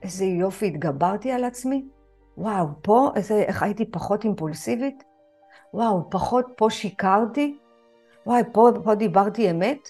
[0.03, 1.85] איזה יופי התגברתי על עצמי,
[2.39, 5.05] וואו, פה איזה, איך הייתי פחות אימפולסיבית,
[5.75, 7.59] וואו, פחות פה שיקרתי,
[8.27, 9.89] וואי, פה, פה דיברתי אמת,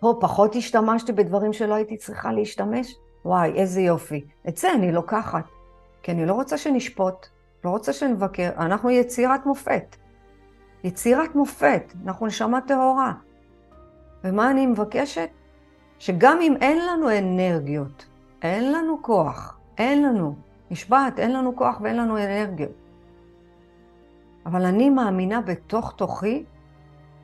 [0.00, 2.94] פה פחות השתמשתי בדברים שלא הייתי צריכה להשתמש,
[3.26, 4.24] וואי, איזה יופי.
[4.48, 5.44] את זה אני לוקחת,
[6.02, 7.26] כי אני לא רוצה שנשפוט,
[7.64, 9.96] לא רוצה שנבקר, אנחנו יצירת מופת.
[10.84, 13.12] יצירת מופת, אנחנו נשמה טהורה.
[14.24, 15.28] ומה אני מבקשת?
[15.98, 18.06] שגם אם אין לנו אנרגיות,
[18.42, 20.36] אין לנו כוח, אין לנו,
[20.70, 22.76] נשבעת, אין לנו כוח ואין לנו אנרגיות.
[24.46, 26.44] אבל אני מאמינה בתוך תוכי,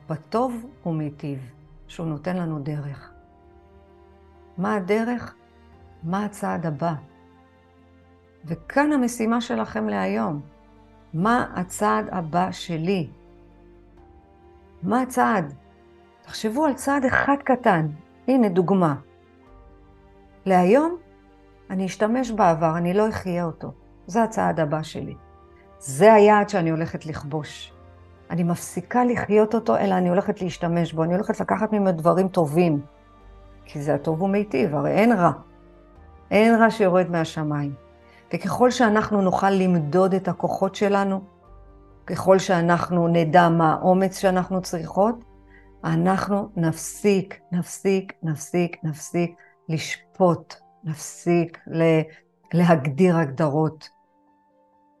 [0.09, 1.51] בטוב ומיטיב,
[1.87, 3.11] שהוא נותן לנו דרך.
[4.57, 5.35] מה הדרך?
[6.03, 6.93] מה הצעד הבא?
[8.45, 10.41] וכאן המשימה שלכם להיום.
[11.13, 13.09] מה הצעד הבא שלי?
[14.83, 15.53] מה הצעד?
[16.21, 17.87] תחשבו על צעד אחד קטן.
[18.27, 18.95] הנה דוגמה.
[20.45, 20.97] להיום,
[21.69, 23.71] אני אשתמש בעבר, אני לא אחיה אותו.
[24.07, 25.15] זה הצעד הבא שלי.
[25.79, 27.73] זה היעד שאני הולכת לכבוש.
[28.29, 31.03] אני מפסיקה לחיות אותו, אלא אני הולכת להשתמש בו.
[31.03, 32.81] אני הולכת לקחת ממנו דברים טובים.
[33.65, 35.31] כי זה הטוב ומיטיב, הרי אין רע.
[36.33, 37.75] אין רע שיורד מהשמיים.
[38.33, 41.21] וככל שאנחנו נוכל למדוד את הכוחות שלנו,
[42.05, 45.15] ככל שאנחנו נדע מה האומץ שאנחנו צריכות,
[45.83, 49.35] אנחנו נפסיק, נפסיק, נפסיק, נפסיק
[49.69, 51.59] לשפוט, נפסיק
[52.53, 53.89] להגדיר הגדרות.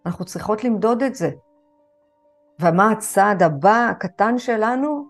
[0.05, 1.31] אנחנו צריכות למדוד את זה.
[2.59, 5.07] ומה הצעד הבא הקטן שלנו?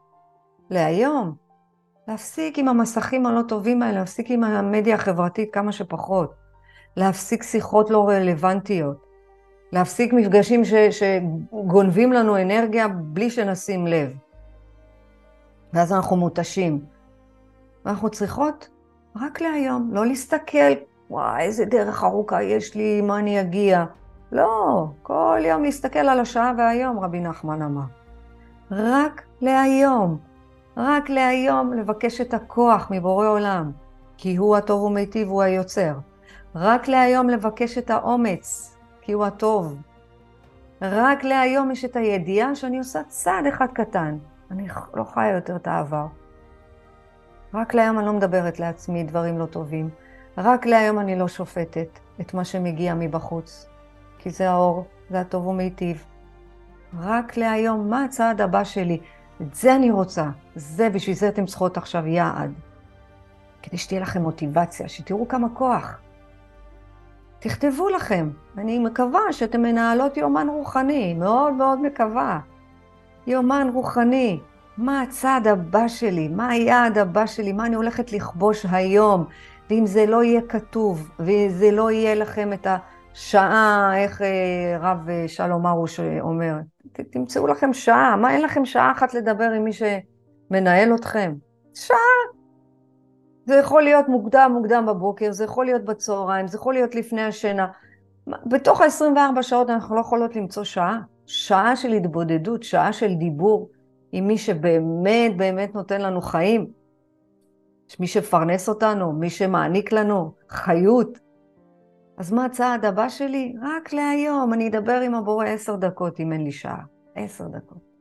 [0.70, 1.43] להיום.
[2.08, 6.34] להפסיק עם המסכים הלא טובים האלה, להפסיק עם המדיה החברתית כמה שפחות.
[6.98, 9.06] להפסיק שיחות לא רלוונטיות.
[9.72, 14.18] להפסיק מפגשים ש, שגונבים לנו אנרגיה בלי שנשים לב.
[15.74, 16.86] ואז אנחנו מותשים.
[17.86, 18.70] ואנחנו צריכות
[19.22, 20.74] רק להיום, לא להסתכל,
[21.10, 23.86] וואי, איזה דרך ארוכה יש לי, מה אני אגיע.
[24.32, 27.86] לא, כל יום להסתכל על השעה והיום, רבי נחמן אמר.
[28.72, 30.18] רק להיום,
[30.78, 33.72] רק להיום לבקש את הכוח מבורא עולם,
[34.18, 35.94] כי הוא הטוב ומיטיב, הוא היוצר.
[36.56, 39.82] רק להיום לבקש את האומץ, כי הוא הטוב.
[40.82, 44.18] רק להיום יש את הידיעה שאני עושה צעד אחד קטן.
[44.52, 46.06] אני לא חיה יותר את העבר.
[47.54, 49.90] רק להיום אני לא מדברת לעצמי דברים לא טובים.
[50.38, 53.68] רק להיום אני לא שופטת את מה שמגיע מבחוץ.
[54.20, 56.06] כי זה האור, זה הטוב ומיטיב.
[57.00, 59.00] רק להיום, מה הצעד הבא שלי?
[59.42, 60.30] את זה אני רוצה.
[60.56, 62.52] זה, בשביל זה אתם צריכות עכשיו יעד.
[63.62, 66.00] כדי שתהיה לכם מוטיבציה, שתראו כמה כוח.
[67.40, 68.30] תכתבו לכם.
[68.58, 72.40] אני מקווה שאתם מנהלות יומן רוחני, מאוד מאוד מקווה.
[73.28, 74.40] יומן רוחני.
[74.78, 76.28] מה הצעד הבא שלי?
[76.28, 77.54] מה היעד הבא שלי?
[77.54, 79.26] מה אני הולכת לכבוש היום?
[79.70, 82.68] ואם זה לא יהיה כתוב, וזה לא יהיה לכם את
[83.14, 86.56] השעה, איך אה, רב אה, שלום ארוש אומר,
[86.94, 88.16] תמצאו לכם שעה.
[88.16, 91.34] מה, אין לכם שעה אחת לדבר עם מי שמנהל אתכם?
[91.74, 91.98] שעה.
[93.46, 97.68] זה יכול להיות מוקדם, מוקדם בבוקר, זה יכול להיות בצהריים, זה יכול להיות לפני השינה.
[98.46, 101.00] בתוך ה-24 שעות אנחנו לא יכולות למצוא שעה.
[101.26, 103.70] שעה של התבודדות, שעה של דיבור
[104.12, 106.68] עם מי שבאמת באמת נותן לנו חיים.
[108.00, 111.20] מי שמפרנס אותנו, מי שמעניק לנו חיות.
[112.18, 113.56] אז מה הצעד הבא שלי?
[113.62, 116.84] רק להיום, אני אדבר עם הבורא עשר דקות אם אין לי שעה.
[117.16, 117.94] עשר דקות.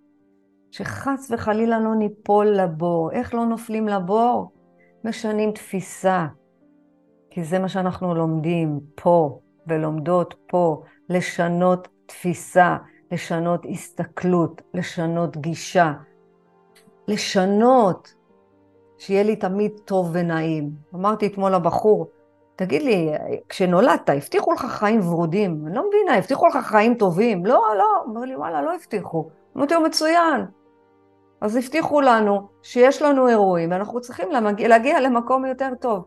[0.70, 3.10] שחס וחלילה לא ניפול לבור.
[3.12, 4.52] איך לא נופלים לבור?
[5.04, 6.26] משנים תפיסה,
[7.30, 12.76] כי זה מה שאנחנו לומדים פה ולומדות פה, לשנות תפיסה,
[13.12, 15.92] לשנות הסתכלות, לשנות גישה,
[17.08, 18.14] לשנות,
[18.98, 20.70] שיהיה לי תמיד טוב ונעים.
[20.94, 22.06] אמרתי אתמול לבחור,
[22.64, 23.10] תגיד לי,
[23.48, 25.64] כשנולדת, הבטיחו לך חיים ורודים?
[25.66, 27.46] אני לא מבינה, הבטיחו לך חיים טובים?
[27.46, 28.02] לא, לא.
[28.06, 29.28] אומר לי, וואלה, לא הבטיחו.
[29.56, 30.46] אמרתי לו, מצוין.
[31.40, 36.04] אז הבטיחו לנו שיש לנו אירועים, ואנחנו צריכים להגיע, להגיע למקום יותר טוב.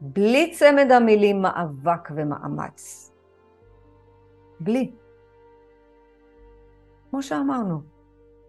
[0.00, 3.12] בלי צמד המילים מאבק ומאמץ.
[4.60, 4.92] בלי.
[7.10, 7.80] כמו שאמרנו,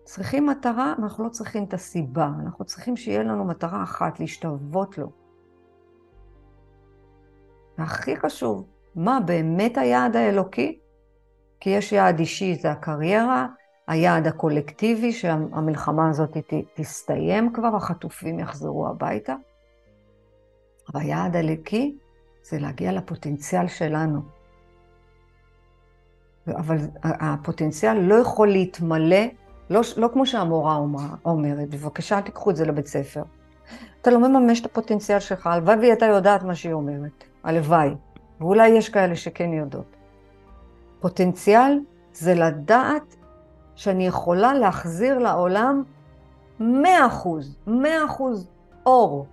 [0.04, 2.30] צריכים מטרה, אנחנו לא צריכים את הסיבה.
[2.44, 5.27] אנחנו צריכים שיהיה לנו מטרה אחת, להשתוות לו.
[7.78, 10.80] והכי חשוב, מה באמת היעד האלוקי?
[11.60, 13.48] כי יש יעד אישי, זה הקריירה,
[13.88, 16.38] היעד הקולקטיבי, שהמלחמה הזאת
[16.74, 19.36] תסתיים כבר, החטופים יחזרו הביתה.
[20.94, 21.98] אבל היעד הלקי
[22.44, 24.22] זה להגיע לפוטנציאל שלנו.
[26.48, 29.26] אבל הפוטנציאל לא יכול להתמלא,
[29.70, 30.80] לא, לא כמו שהמורה
[31.26, 33.24] אומרת, בבקשה תיקחו את זה לבית ספר.
[34.02, 37.90] אתה לא מממש את הפוטנציאל שלך, הלוואי והיא הייתה יודעת מה שהיא אומרת, הלוואי.
[38.40, 39.96] ואולי יש כאלה שכן יודעות.
[41.00, 41.80] פוטנציאל
[42.14, 43.16] זה לדעת
[43.76, 45.84] שאני יכולה להחזיר לעולם
[46.60, 48.48] 100 אחוז, 100 אחוז
[48.86, 49.26] אור.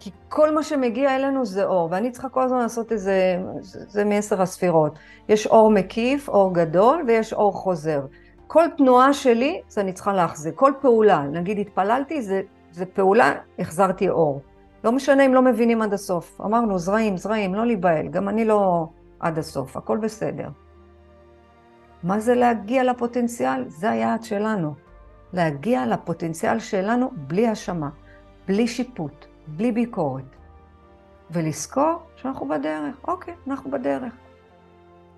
[0.00, 4.42] כי כל מה שמגיע אלינו זה אור, ואני צריכה כל הזמן לעשות איזה, זה מעשר
[4.42, 4.98] הספירות.
[5.28, 8.00] יש אור מקיף, אור גדול, ויש אור חוזר.
[8.46, 10.52] כל תנועה שלי, זה אני צריכה להחזיר.
[10.54, 14.40] כל פעולה, נגיד התפללתי, זה, זה פעולה, החזרתי אור.
[14.84, 16.40] לא משנה אם לא מבינים עד הסוף.
[16.40, 18.88] אמרנו, זרעים, זרעים, לא להיבהל, גם אני לא
[19.20, 20.48] עד הסוף, הכל בסדר.
[22.02, 23.68] מה זה להגיע לפוטנציאל?
[23.68, 24.74] זה היעד שלנו.
[25.32, 27.88] להגיע לפוטנציאל שלנו בלי האשמה,
[28.48, 30.24] בלי שיפוט, בלי ביקורת.
[31.30, 32.96] ולזכור שאנחנו בדרך.
[33.08, 34.12] אוקיי, אנחנו בדרך.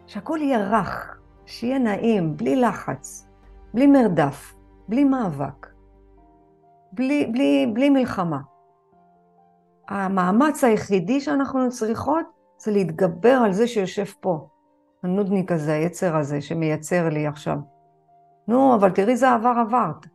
[0.06, 3.28] שהכול יהיה רך, שיהיה נעים, בלי לחץ,
[3.74, 4.54] בלי מרדף,
[4.88, 5.66] בלי מאבק,
[6.92, 8.40] בלי, בלי, בלי מלחמה.
[9.88, 12.26] המאמץ היחידי שאנחנו צריכות
[12.58, 14.48] זה להתגבר על זה שיושב פה.
[15.02, 17.56] הנודניק הזה, היצר הזה, שמייצר לי עכשיו.
[18.48, 20.06] נו, אבל תראי איזה עבר עברת.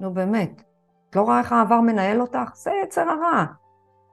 [0.00, 0.62] נו, באמת.
[1.10, 2.50] את לא רואה איך העבר מנהל אותך?
[2.54, 3.44] זה יצר הרע.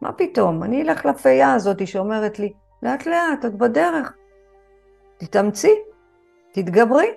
[0.01, 0.63] מה פתאום?
[0.63, 4.13] אני אלך לפייה הזאת שאומרת לי, לאט לאט, את בדרך.
[5.17, 5.73] תתאמצי,
[6.53, 7.07] תתגברי.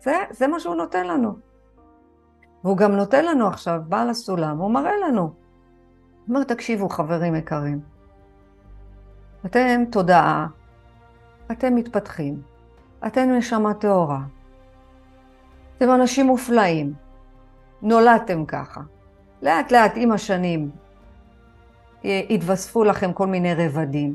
[0.00, 1.45] זה, זה מה שהוא נותן לנו.
[2.66, 5.22] והוא גם נותן לנו עכשיו, בעל הסולם, הוא מראה לנו.
[5.22, 5.32] הוא
[6.28, 7.80] אומר, תקשיבו, חברים יקרים,
[9.46, 10.46] אתם תודעה,
[11.52, 12.42] אתם מתפתחים,
[13.06, 14.20] אתם נשמה טהורה,
[15.76, 16.92] אתם אנשים מופלאים,
[17.82, 18.80] נולדתם ככה.
[19.42, 20.70] לאט לאט עם השנים
[22.04, 24.14] יתווספו לכם כל מיני רבדים,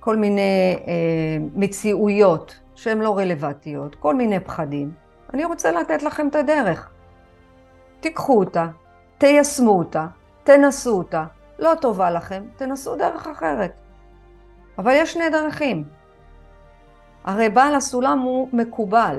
[0.00, 4.92] כל מיני אה, מציאויות שהן לא רלוונטיות, כל מיני פחדים.
[5.34, 6.92] אני רוצה לתת לכם את הדרך.
[8.02, 8.66] תיקחו אותה,
[9.18, 10.06] תיישמו אותה,
[10.44, 11.24] תנסו אותה.
[11.58, 13.72] לא טובה לכם, תנסו דרך אחרת.
[14.78, 15.84] אבל יש שני דרכים.
[17.24, 19.18] הרי בעל הסולם הוא מקובל.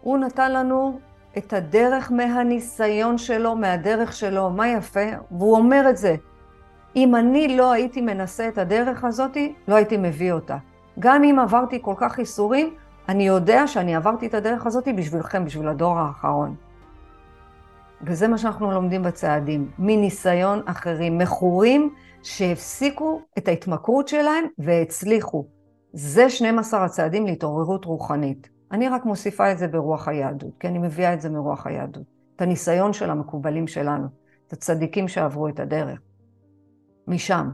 [0.00, 0.98] הוא נתן לנו
[1.38, 5.06] את הדרך מהניסיון שלו, מהדרך שלו, מה יפה?
[5.30, 6.16] והוא אומר את זה.
[6.96, 9.36] אם אני לא הייתי מנסה את הדרך הזאת,
[9.68, 10.56] לא הייתי מביא אותה.
[10.98, 12.74] גם אם עברתי כל כך ייסורים,
[13.08, 16.54] אני יודע שאני עברתי את הדרך הזאת בשבילכם, בשביל הדור האחרון.
[18.06, 25.46] וזה מה שאנחנו לומדים בצעדים, מניסיון אחרים, מכורים שהפסיקו את ההתמכרות שלהם והצליחו.
[25.92, 28.48] זה 12 הצעדים להתעוררות רוחנית.
[28.72, 32.02] אני רק מוסיפה את זה ברוח היהדות, כי אני מביאה את זה מרוח היהדות.
[32.36, 34.06] את הניסיון של המקובלים שלנו,
[34.46, 36.00] את הצדיקים שעברו את הדרך.
[37.08, 37.50] משם.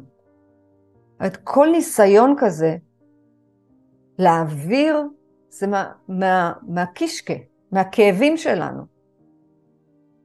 [1.27, 2.77] את כל ניסיון כזה
[4.19, 5.03] להעביר,
[5.51, 7.35] זה מה, מה, מהקישקה,
[7.73, 9.00] מהכאבים שלנו.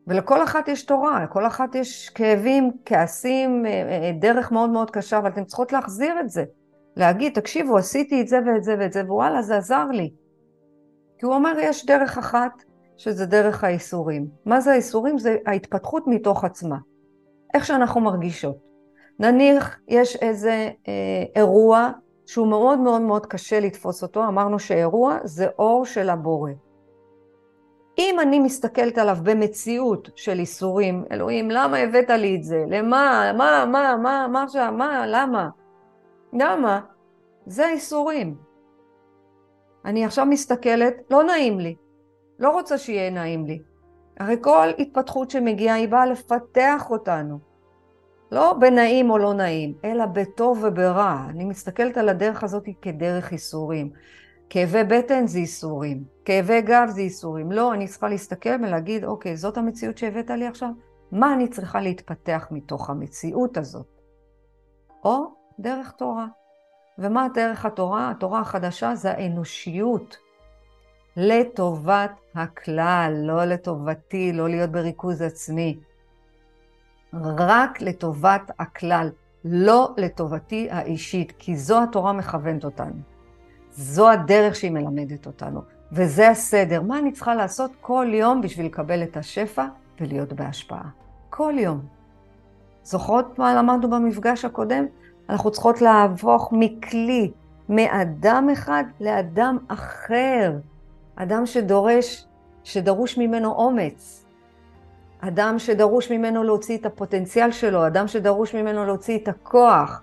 [0.08, 5.18] ולכל אחת יש תורה, לכל אחת יש כאבים, כעסים, אה, אה, דרך מאוד מאוד קשה,
[5.18, 6.44] אבל אתן צריכות להחזיר את זה.
[6.96, 10.12] להגיד, תקשיבו, עשיתי את זה ואת זה ואת זה, ווואלה, זה עזר לי.
[11.18, 12.52] כי הוא אומר, יש דרך אחת,
[12.98, 14.28] שזה דרך האיסורים.
[14.46, 15.20] מה זה האיסורים?
[15.20, 16.78] זה ההתפתחות מתוך עצמה.
[17.54, 18.58] איך שאנחנו מרגישות.
[19.20, 21.92] נניח יש איזה אה, אירוע
[22.26, 26.52] שהוא מאוד מאוד מאוד קשה לתפוס אותו, אמרנו שאירוע זה אור של הבורא.
[27.98, 32.64] אם אני מסתכלת עליו במציאות של איסורים, אלוהים, למה הבאת לי את זה?
[32.70, 33.32] למה?
[33.38, 33.66] מה?
[33.66, 33.96] מה?
[34.04, 34.28] מה?
[34.28, 34.74] מה עכשיו?
[34.78, 35.06] מה?
[35.08, 35.50] למה?
[36.34, 36.80] למה?
[37.46, 38.36] זה האיסורים.
[39.86, 41.76] אני עכשיו מסתכלת, לא נעים לי.
[42.40, 43.62] לא רוצה שיהיה נעים לי.
[44.20, 47.40] הרי כל התפתחות שמגיעה היא באה לפתח אותנו.
[48.32, 51.26] לא בנעים או לא נעים, אלא בטוב וברע.
[51.30, 53.90] אני מסתכלת על הדרך הזאת כדרך איסורים.
[54.50, 57.52] כאבי בטן זה איסורים, כאבי גב זה איסורים.
[57.52, 60.70] לא, אני צריכה להסתכל ולהגיד, אוקיי, זאת המציאות שהבאת לי עכשיו?
[61.12, 64.02] מה אני צריכה להתפתח מתוך המציאות הזאת?
[65.04, 65.26] או
[65.60, 66.28] דרך תורה.
[66.98, 68.12] ומה דרך התורה?
[68.12, 70.18] התורה החדשה זה האנושיות.
[71.18, 75.80] לטובת הכלל, לא לטובתי, לא להיות בריכוז עצמי.
[77.14, 79.10] רק לטובת הכלל,
[79.46, 83.15] לא לטובתי האישית, כי זו התורה מכוונת אותנו.
[83.78, 85.62] זו הדרך שהיא מלמדת אותנו,
[85.92, 86.82] וזה הסדר.
[86.82, 89.66] מה אני צריכה לעשות כל יום בשביל לקבל את השפע
[90.02, 90.90] ולהיות בהשפעה?
[91.30, 91.82] כל יום.
[92.84, 94.86] זוכרות מה למדנו במפגש הקודם?
[95.30, 97.32] אנחנו צריכות להפוך מכלי,
[97.70, 100.54] מאדם אחד לאדם אחר.
[101.16, 102.26] אדם שדורש,
[102.64, 104.26] שדרוש ממנו אומץ.
[105.20, 110.02] אדם שדרוש ממנו להוציא את הפוטנציאל שלו, אדם שדרוש ממנו להוציא את הכוח.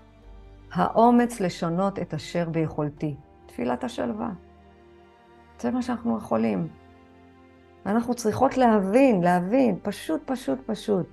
[0.73, 3.15] האומץ לשנות את אשר ביכולתי.
[3.53, 4.29] תפילת השלווה.
[5.59, 6.67] זה מה שאנחנו יכולים.
[7.85, 11.09] אנחנו צריכות להבין, להבין, פשוט, פשוט, פשוט,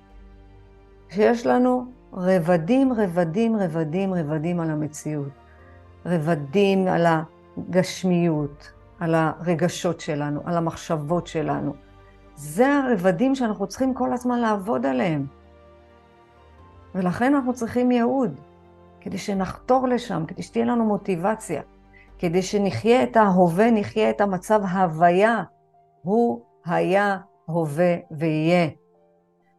[1.09, 5.29] שיש לנו רבדים, רבדים, רבדים, רבדים על המציאות.
[6.05, 7.05] רבדים על
[7.57, 11.73] הגשמיות, על הרגשות שלנו, על המחשבות שלנו.
[12.35, 15.25] זה הרבדים שאנחנו צריכים כל הזמן לעבוד עליהם.
[16.95, 18.39] ולכן אנחנו צריכים ייעוד,
[19.01, 21.61] כדי שנחתור לשם, כדי שתהיה לנו מוטיבציה.
[22.21, 25.43] כדי שנחיה את ההווה, נחיה את המצב ההוויה.
[26.01, 28.67] הוא היה, הווה ויהיה.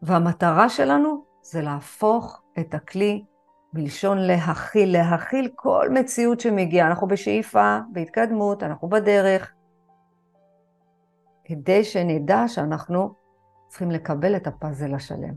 [0.02, 3.24] והמטרה שלנו זה להפוך את הכלי
[3.72, 6.88] בלשון להכיל, להכיל כל מציאות שמגיעה.
[6.88, 9.52] אנחנו בשאיפה, בהתקדמות, אנחנו בדרך,
[11.44, 13.14] כדי שנדע שאנחנו
[13.68, 15.34] צריכים לקבל את הפאזל השלם.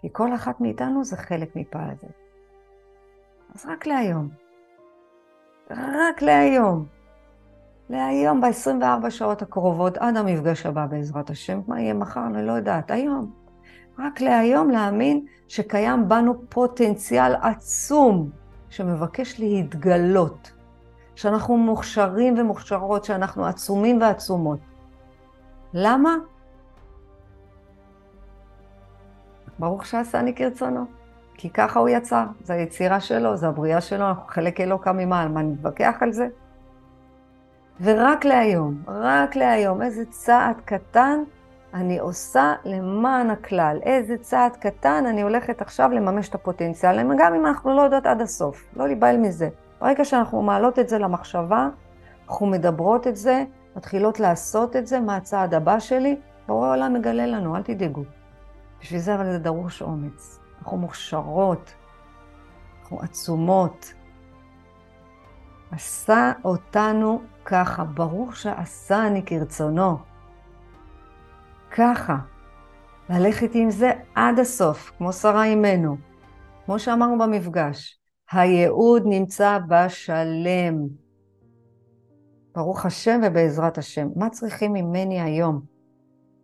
[0.00, 2.08] כי כל אחת מאיתנו זה חלק מפאזל.
[3.54, 4.45] אז רק להיום.
[5.70, 6.86] רק להיום.
[7.90, 12.90] להיום, ב-24 שעות הקרובות, עד המפגש הבא בעזרת השם, מה יהיה מחר, אני לא יודעת,
[12.90, 13.32] היום.
[13.98, 18.30] רק להיום להאמין שקיים בנו פוטנציאל עצום
[18.68, 20.52] שמבקש להתגלות,
[21.14, 24.58] שאנחנו מוכשרים ומוכשרות, שאנחנו עצומים ועצומות.
[25.74, 26.14] למה?
[29.58, 30.84] ברוך שעשני כרצונו.
[31.36, 35.42] כי ככה הוא יצר, זו היצירה שלו, זו הבריאה שלו, אנחנו חלק אלוקא ממעל, מה
[35.42, 36.28] נתווכח על זה?
[37.80, 41.18] ורק להיום, רק להיום, איזה צעד קטן
[41.74, 47.46] אני עושה למען הכלל, איזה צעד קטן אני הולכת עכשיו לממש את הפוטנציאל, גם אם
[47.46, 49.48] אנחנו לא יודעות עד הסוף, לא להיבהל מזה.
[49.80, 51.68] ברגע שאנחנו מעלות את זה למחשבה,
[52.28, 53.44] אנחנו מדברות את זה,
[53.76, 56.16] מתחילות לעשות את זה, מה הצעד הבא שלי,
[56.46, 58.02] בורא העולם מגלה לנו, אל תדאגו.
[58.80, 60.45] בשביל זה אבל זה דרוש אומץ.
[60.66, 61.74] אנחנו מוכשרות,
[62.82, 63.94] אנחנו עצומות.
[65.70, 69.98] עשה אותנו ככה, ברור שעשה אני כרצונו.
[71.70, 72.16] ככה,
[73.10, 75.96] ללכת עם זה עד הסוף, כמו שרה אימנו.
[76.64, 78.00] כמו שאמרנו במפגש,
[78.32, 80.74] הייעוד נמצא בשלם.
[82.54, 84.08] ברוך השם ובעזרת השם.
[84.16, 85.60] מה צריכים ממני היום?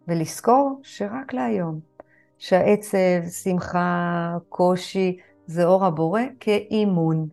[0.09, 1.92] ולזכור שרק להיום.
[2.43, 7.29] שהעצב, שמחה, קושי, זה אור הבורא כאימון,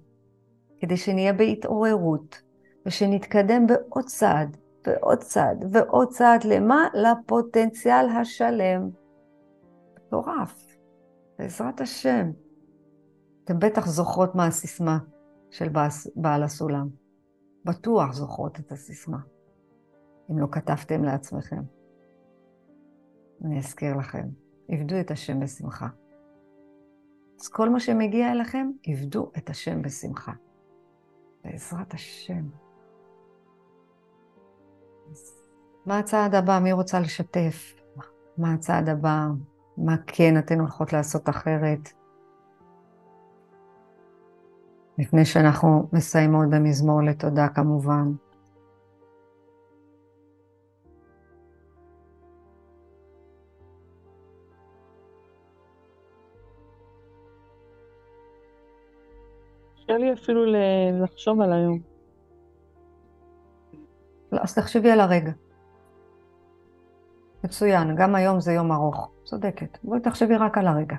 [0.79, 2.41] כדי שנהיה בהתעוררות,
[2.85, 4.57] ושנתקדם בעוד צעד,
[4.87, 6.87] ועוד צעד, ועוד צעד, למה?
[6.93, 8.89] לפוטנציאל השלם.
[9.97, 10.77] מטורף,
[11.39, 12.31] בעזרת השם.
[13.43, 14.97] אתם בטח זוכרות מה הסיסמה
[15.51, 15.69] של
[16.15, 16.87] בעל הסולם.
[17.65, 19.19] בטוח זוכרות את הסיסמה,
[20.31, 21.61] אם לא כתבתם לעצמכם.
[23.45, 24.48] אני אזכיר לכם.
[24.69, 25.87] עבדו את השם בשמחה.
[27.39, 30.31] אז כל מה שמגיע אליכם, עבדו את השם בשמחה.
[31.43, 32.43] בעזרת השם.
[35.85, 36.59] מה הצעד הבא?
[36.59, 37.73] מי רוצה לשתף?
[38.37, 39.27] מה הצעד הבא?
[39.77, 41.89] מה כן אתן הולכות לעשות אחרת?
[44.97, 48.11] לפני שאנחנו מסיימות במזמור לתודה כמובן.
[59.83, 60.45] קשה לי אפילו
[61.03, 61.79] לחשוב על היום.
[64.31, 65.31] לא, אז תחשבי על הרגע.
[67.43, 69.09] מצוין, גם היום זה יום ארוך.
[69.23, 69.77] צודקת.
[69.83, 70.95] בואי תחשבי רק על הרגע.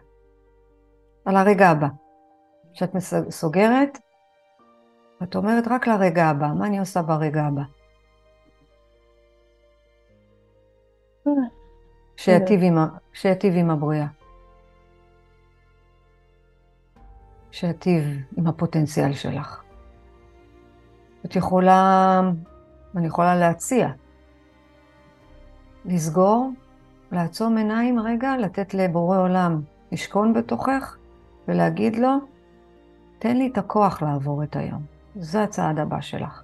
[1.24, 1.89] על הרגע הבא.
[2.72, 2.91] כשאת
[3.31, 3.99] סוגרת,
[5.22, 7.62] את אומרת רק לרגע הבא, מה אני עושה ברגע הבא?
[12.16, 12.78] שיטיב עם,
[13.12, 14.19] שיטיב עם הבריאה.
[17.51, 18.05] שיטיב
[18.36, 19.62] עם הפוטנציאל שלך.
[21.26, 22.20] את יכולה,
[22.96, 23.88] אני יכולה להציע,
[25.84, 26.51] לסגור,
[27.12, 29.61] לעצום עיניים רגע, לתת לבורא עולם
[29.92, 30.96] לשכון בתוכך
[31.48, 32.18] ולהגיד לו,
[33.18, 34.82] תן לי את הכוח לעבור את היום.
[35.16, 36.42] זה הצעד הבא שלך.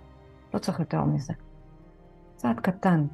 [0.55, 1.33] לא צריך יותר מזה.
[2.37, 3.07] צעד קטן.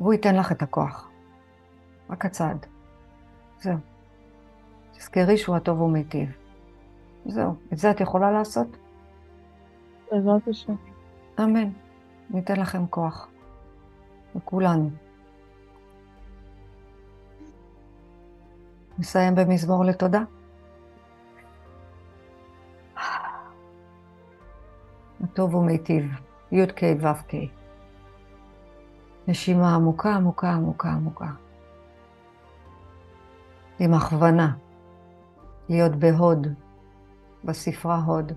[0.00, 1.10] והוא ייתן לך את הכוח.
[2.10, 2.66] רק הצעד.
[3.60, 3.78] זהו.
[4.98, 6.28] תזכרי שהוא הטוב ומיטיב.
[7.26, 8.66] זהו, את זה את יכולה לעשות?
[10.12, 10.74] בעזרת השם.
[11.40, 11.70] אמן.
[12.30, 13.28] ניתן לכם כוח.
[14.34, 14.90] לכולנו.
[18.98, 20.22] נסיים במזמור לתודה.
[25.24, 26.04] הטוב ומיטיב,
[26.52, 27.32] י"ק ו"ק.
[29.28, 31.28] נשימה עמוקה, עמוקה, עמוקה, עמוקה.
[33.78, 34.67] עם הכוונה.
[35.68, 36.46] להיות בהוד,
[37.44, 38.32] בספרה הוד,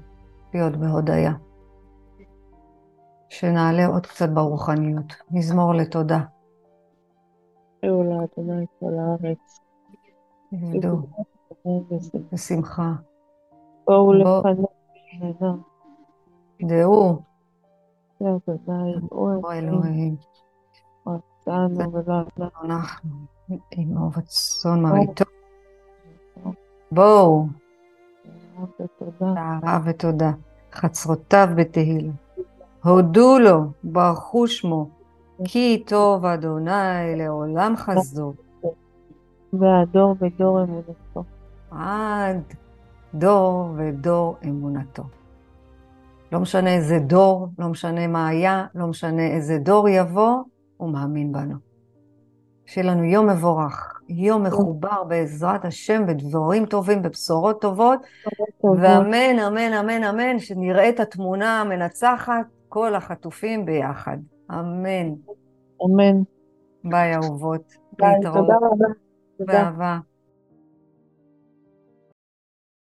[0.53, 1.31] להיות בהודיה.
[3.29, 5.13] שנעלה עוד קצת ברוחניות.
[5.31, 6.19] מזמור לתודה.
[7.85, 9.59] גאולה, תודה לכל הארץ.
[10.51, 10.97] עבדו,
[12.31, 12.93] בשמחה.
[13.87, 15.55] בואו לפניו.
[16.61, 17.19] דעו.
[19.09, 20.15] בואו אלוהים.
[22.63, 23.09] אנחנו
[23.71, 25.25] עם אור רצון מרעיתו.
[26.91, 27.45] בואו.
[29.19, 30.31] טהרה ותודה.
[30.73, 32.11] חצרותיו בתהילה.
[32.83, 34.89] הודו לו, ברכו שמו,
[35.43, 38.33] כי טוב אדוני לעולם חסדו.
[39.53, 41.23] והדור ודור אמונתו.
[41.71, 42.41] עד
[43.13, 45.03] דור ודור אמונתו.
[46.31, 50.43] לא משנה איזה דור, לא משנה מה היה, לא משנה איזה דור יבוא,
[50.77, 51.70] הוא מאמין בנו.
[52.71, 57.99] שיהיה לנו יום מבורך, יום מחובר בעזרת השם בדבורים טובים, בבשורות טובות,
[58.63, 64.17] ואמן, אמן, אמן, אמן, שנראה את התמונה המנצחת כל החטופים ביחד.
[64.51, 65.13] אמן.
[65.85, 66.21] אמן.
[66.83, 67.73] ביי, אהובות.
[67.99, 68.15] ביי.
[68.23, 68.87] תודה רבה.
[69.39, 69.97] באהבה.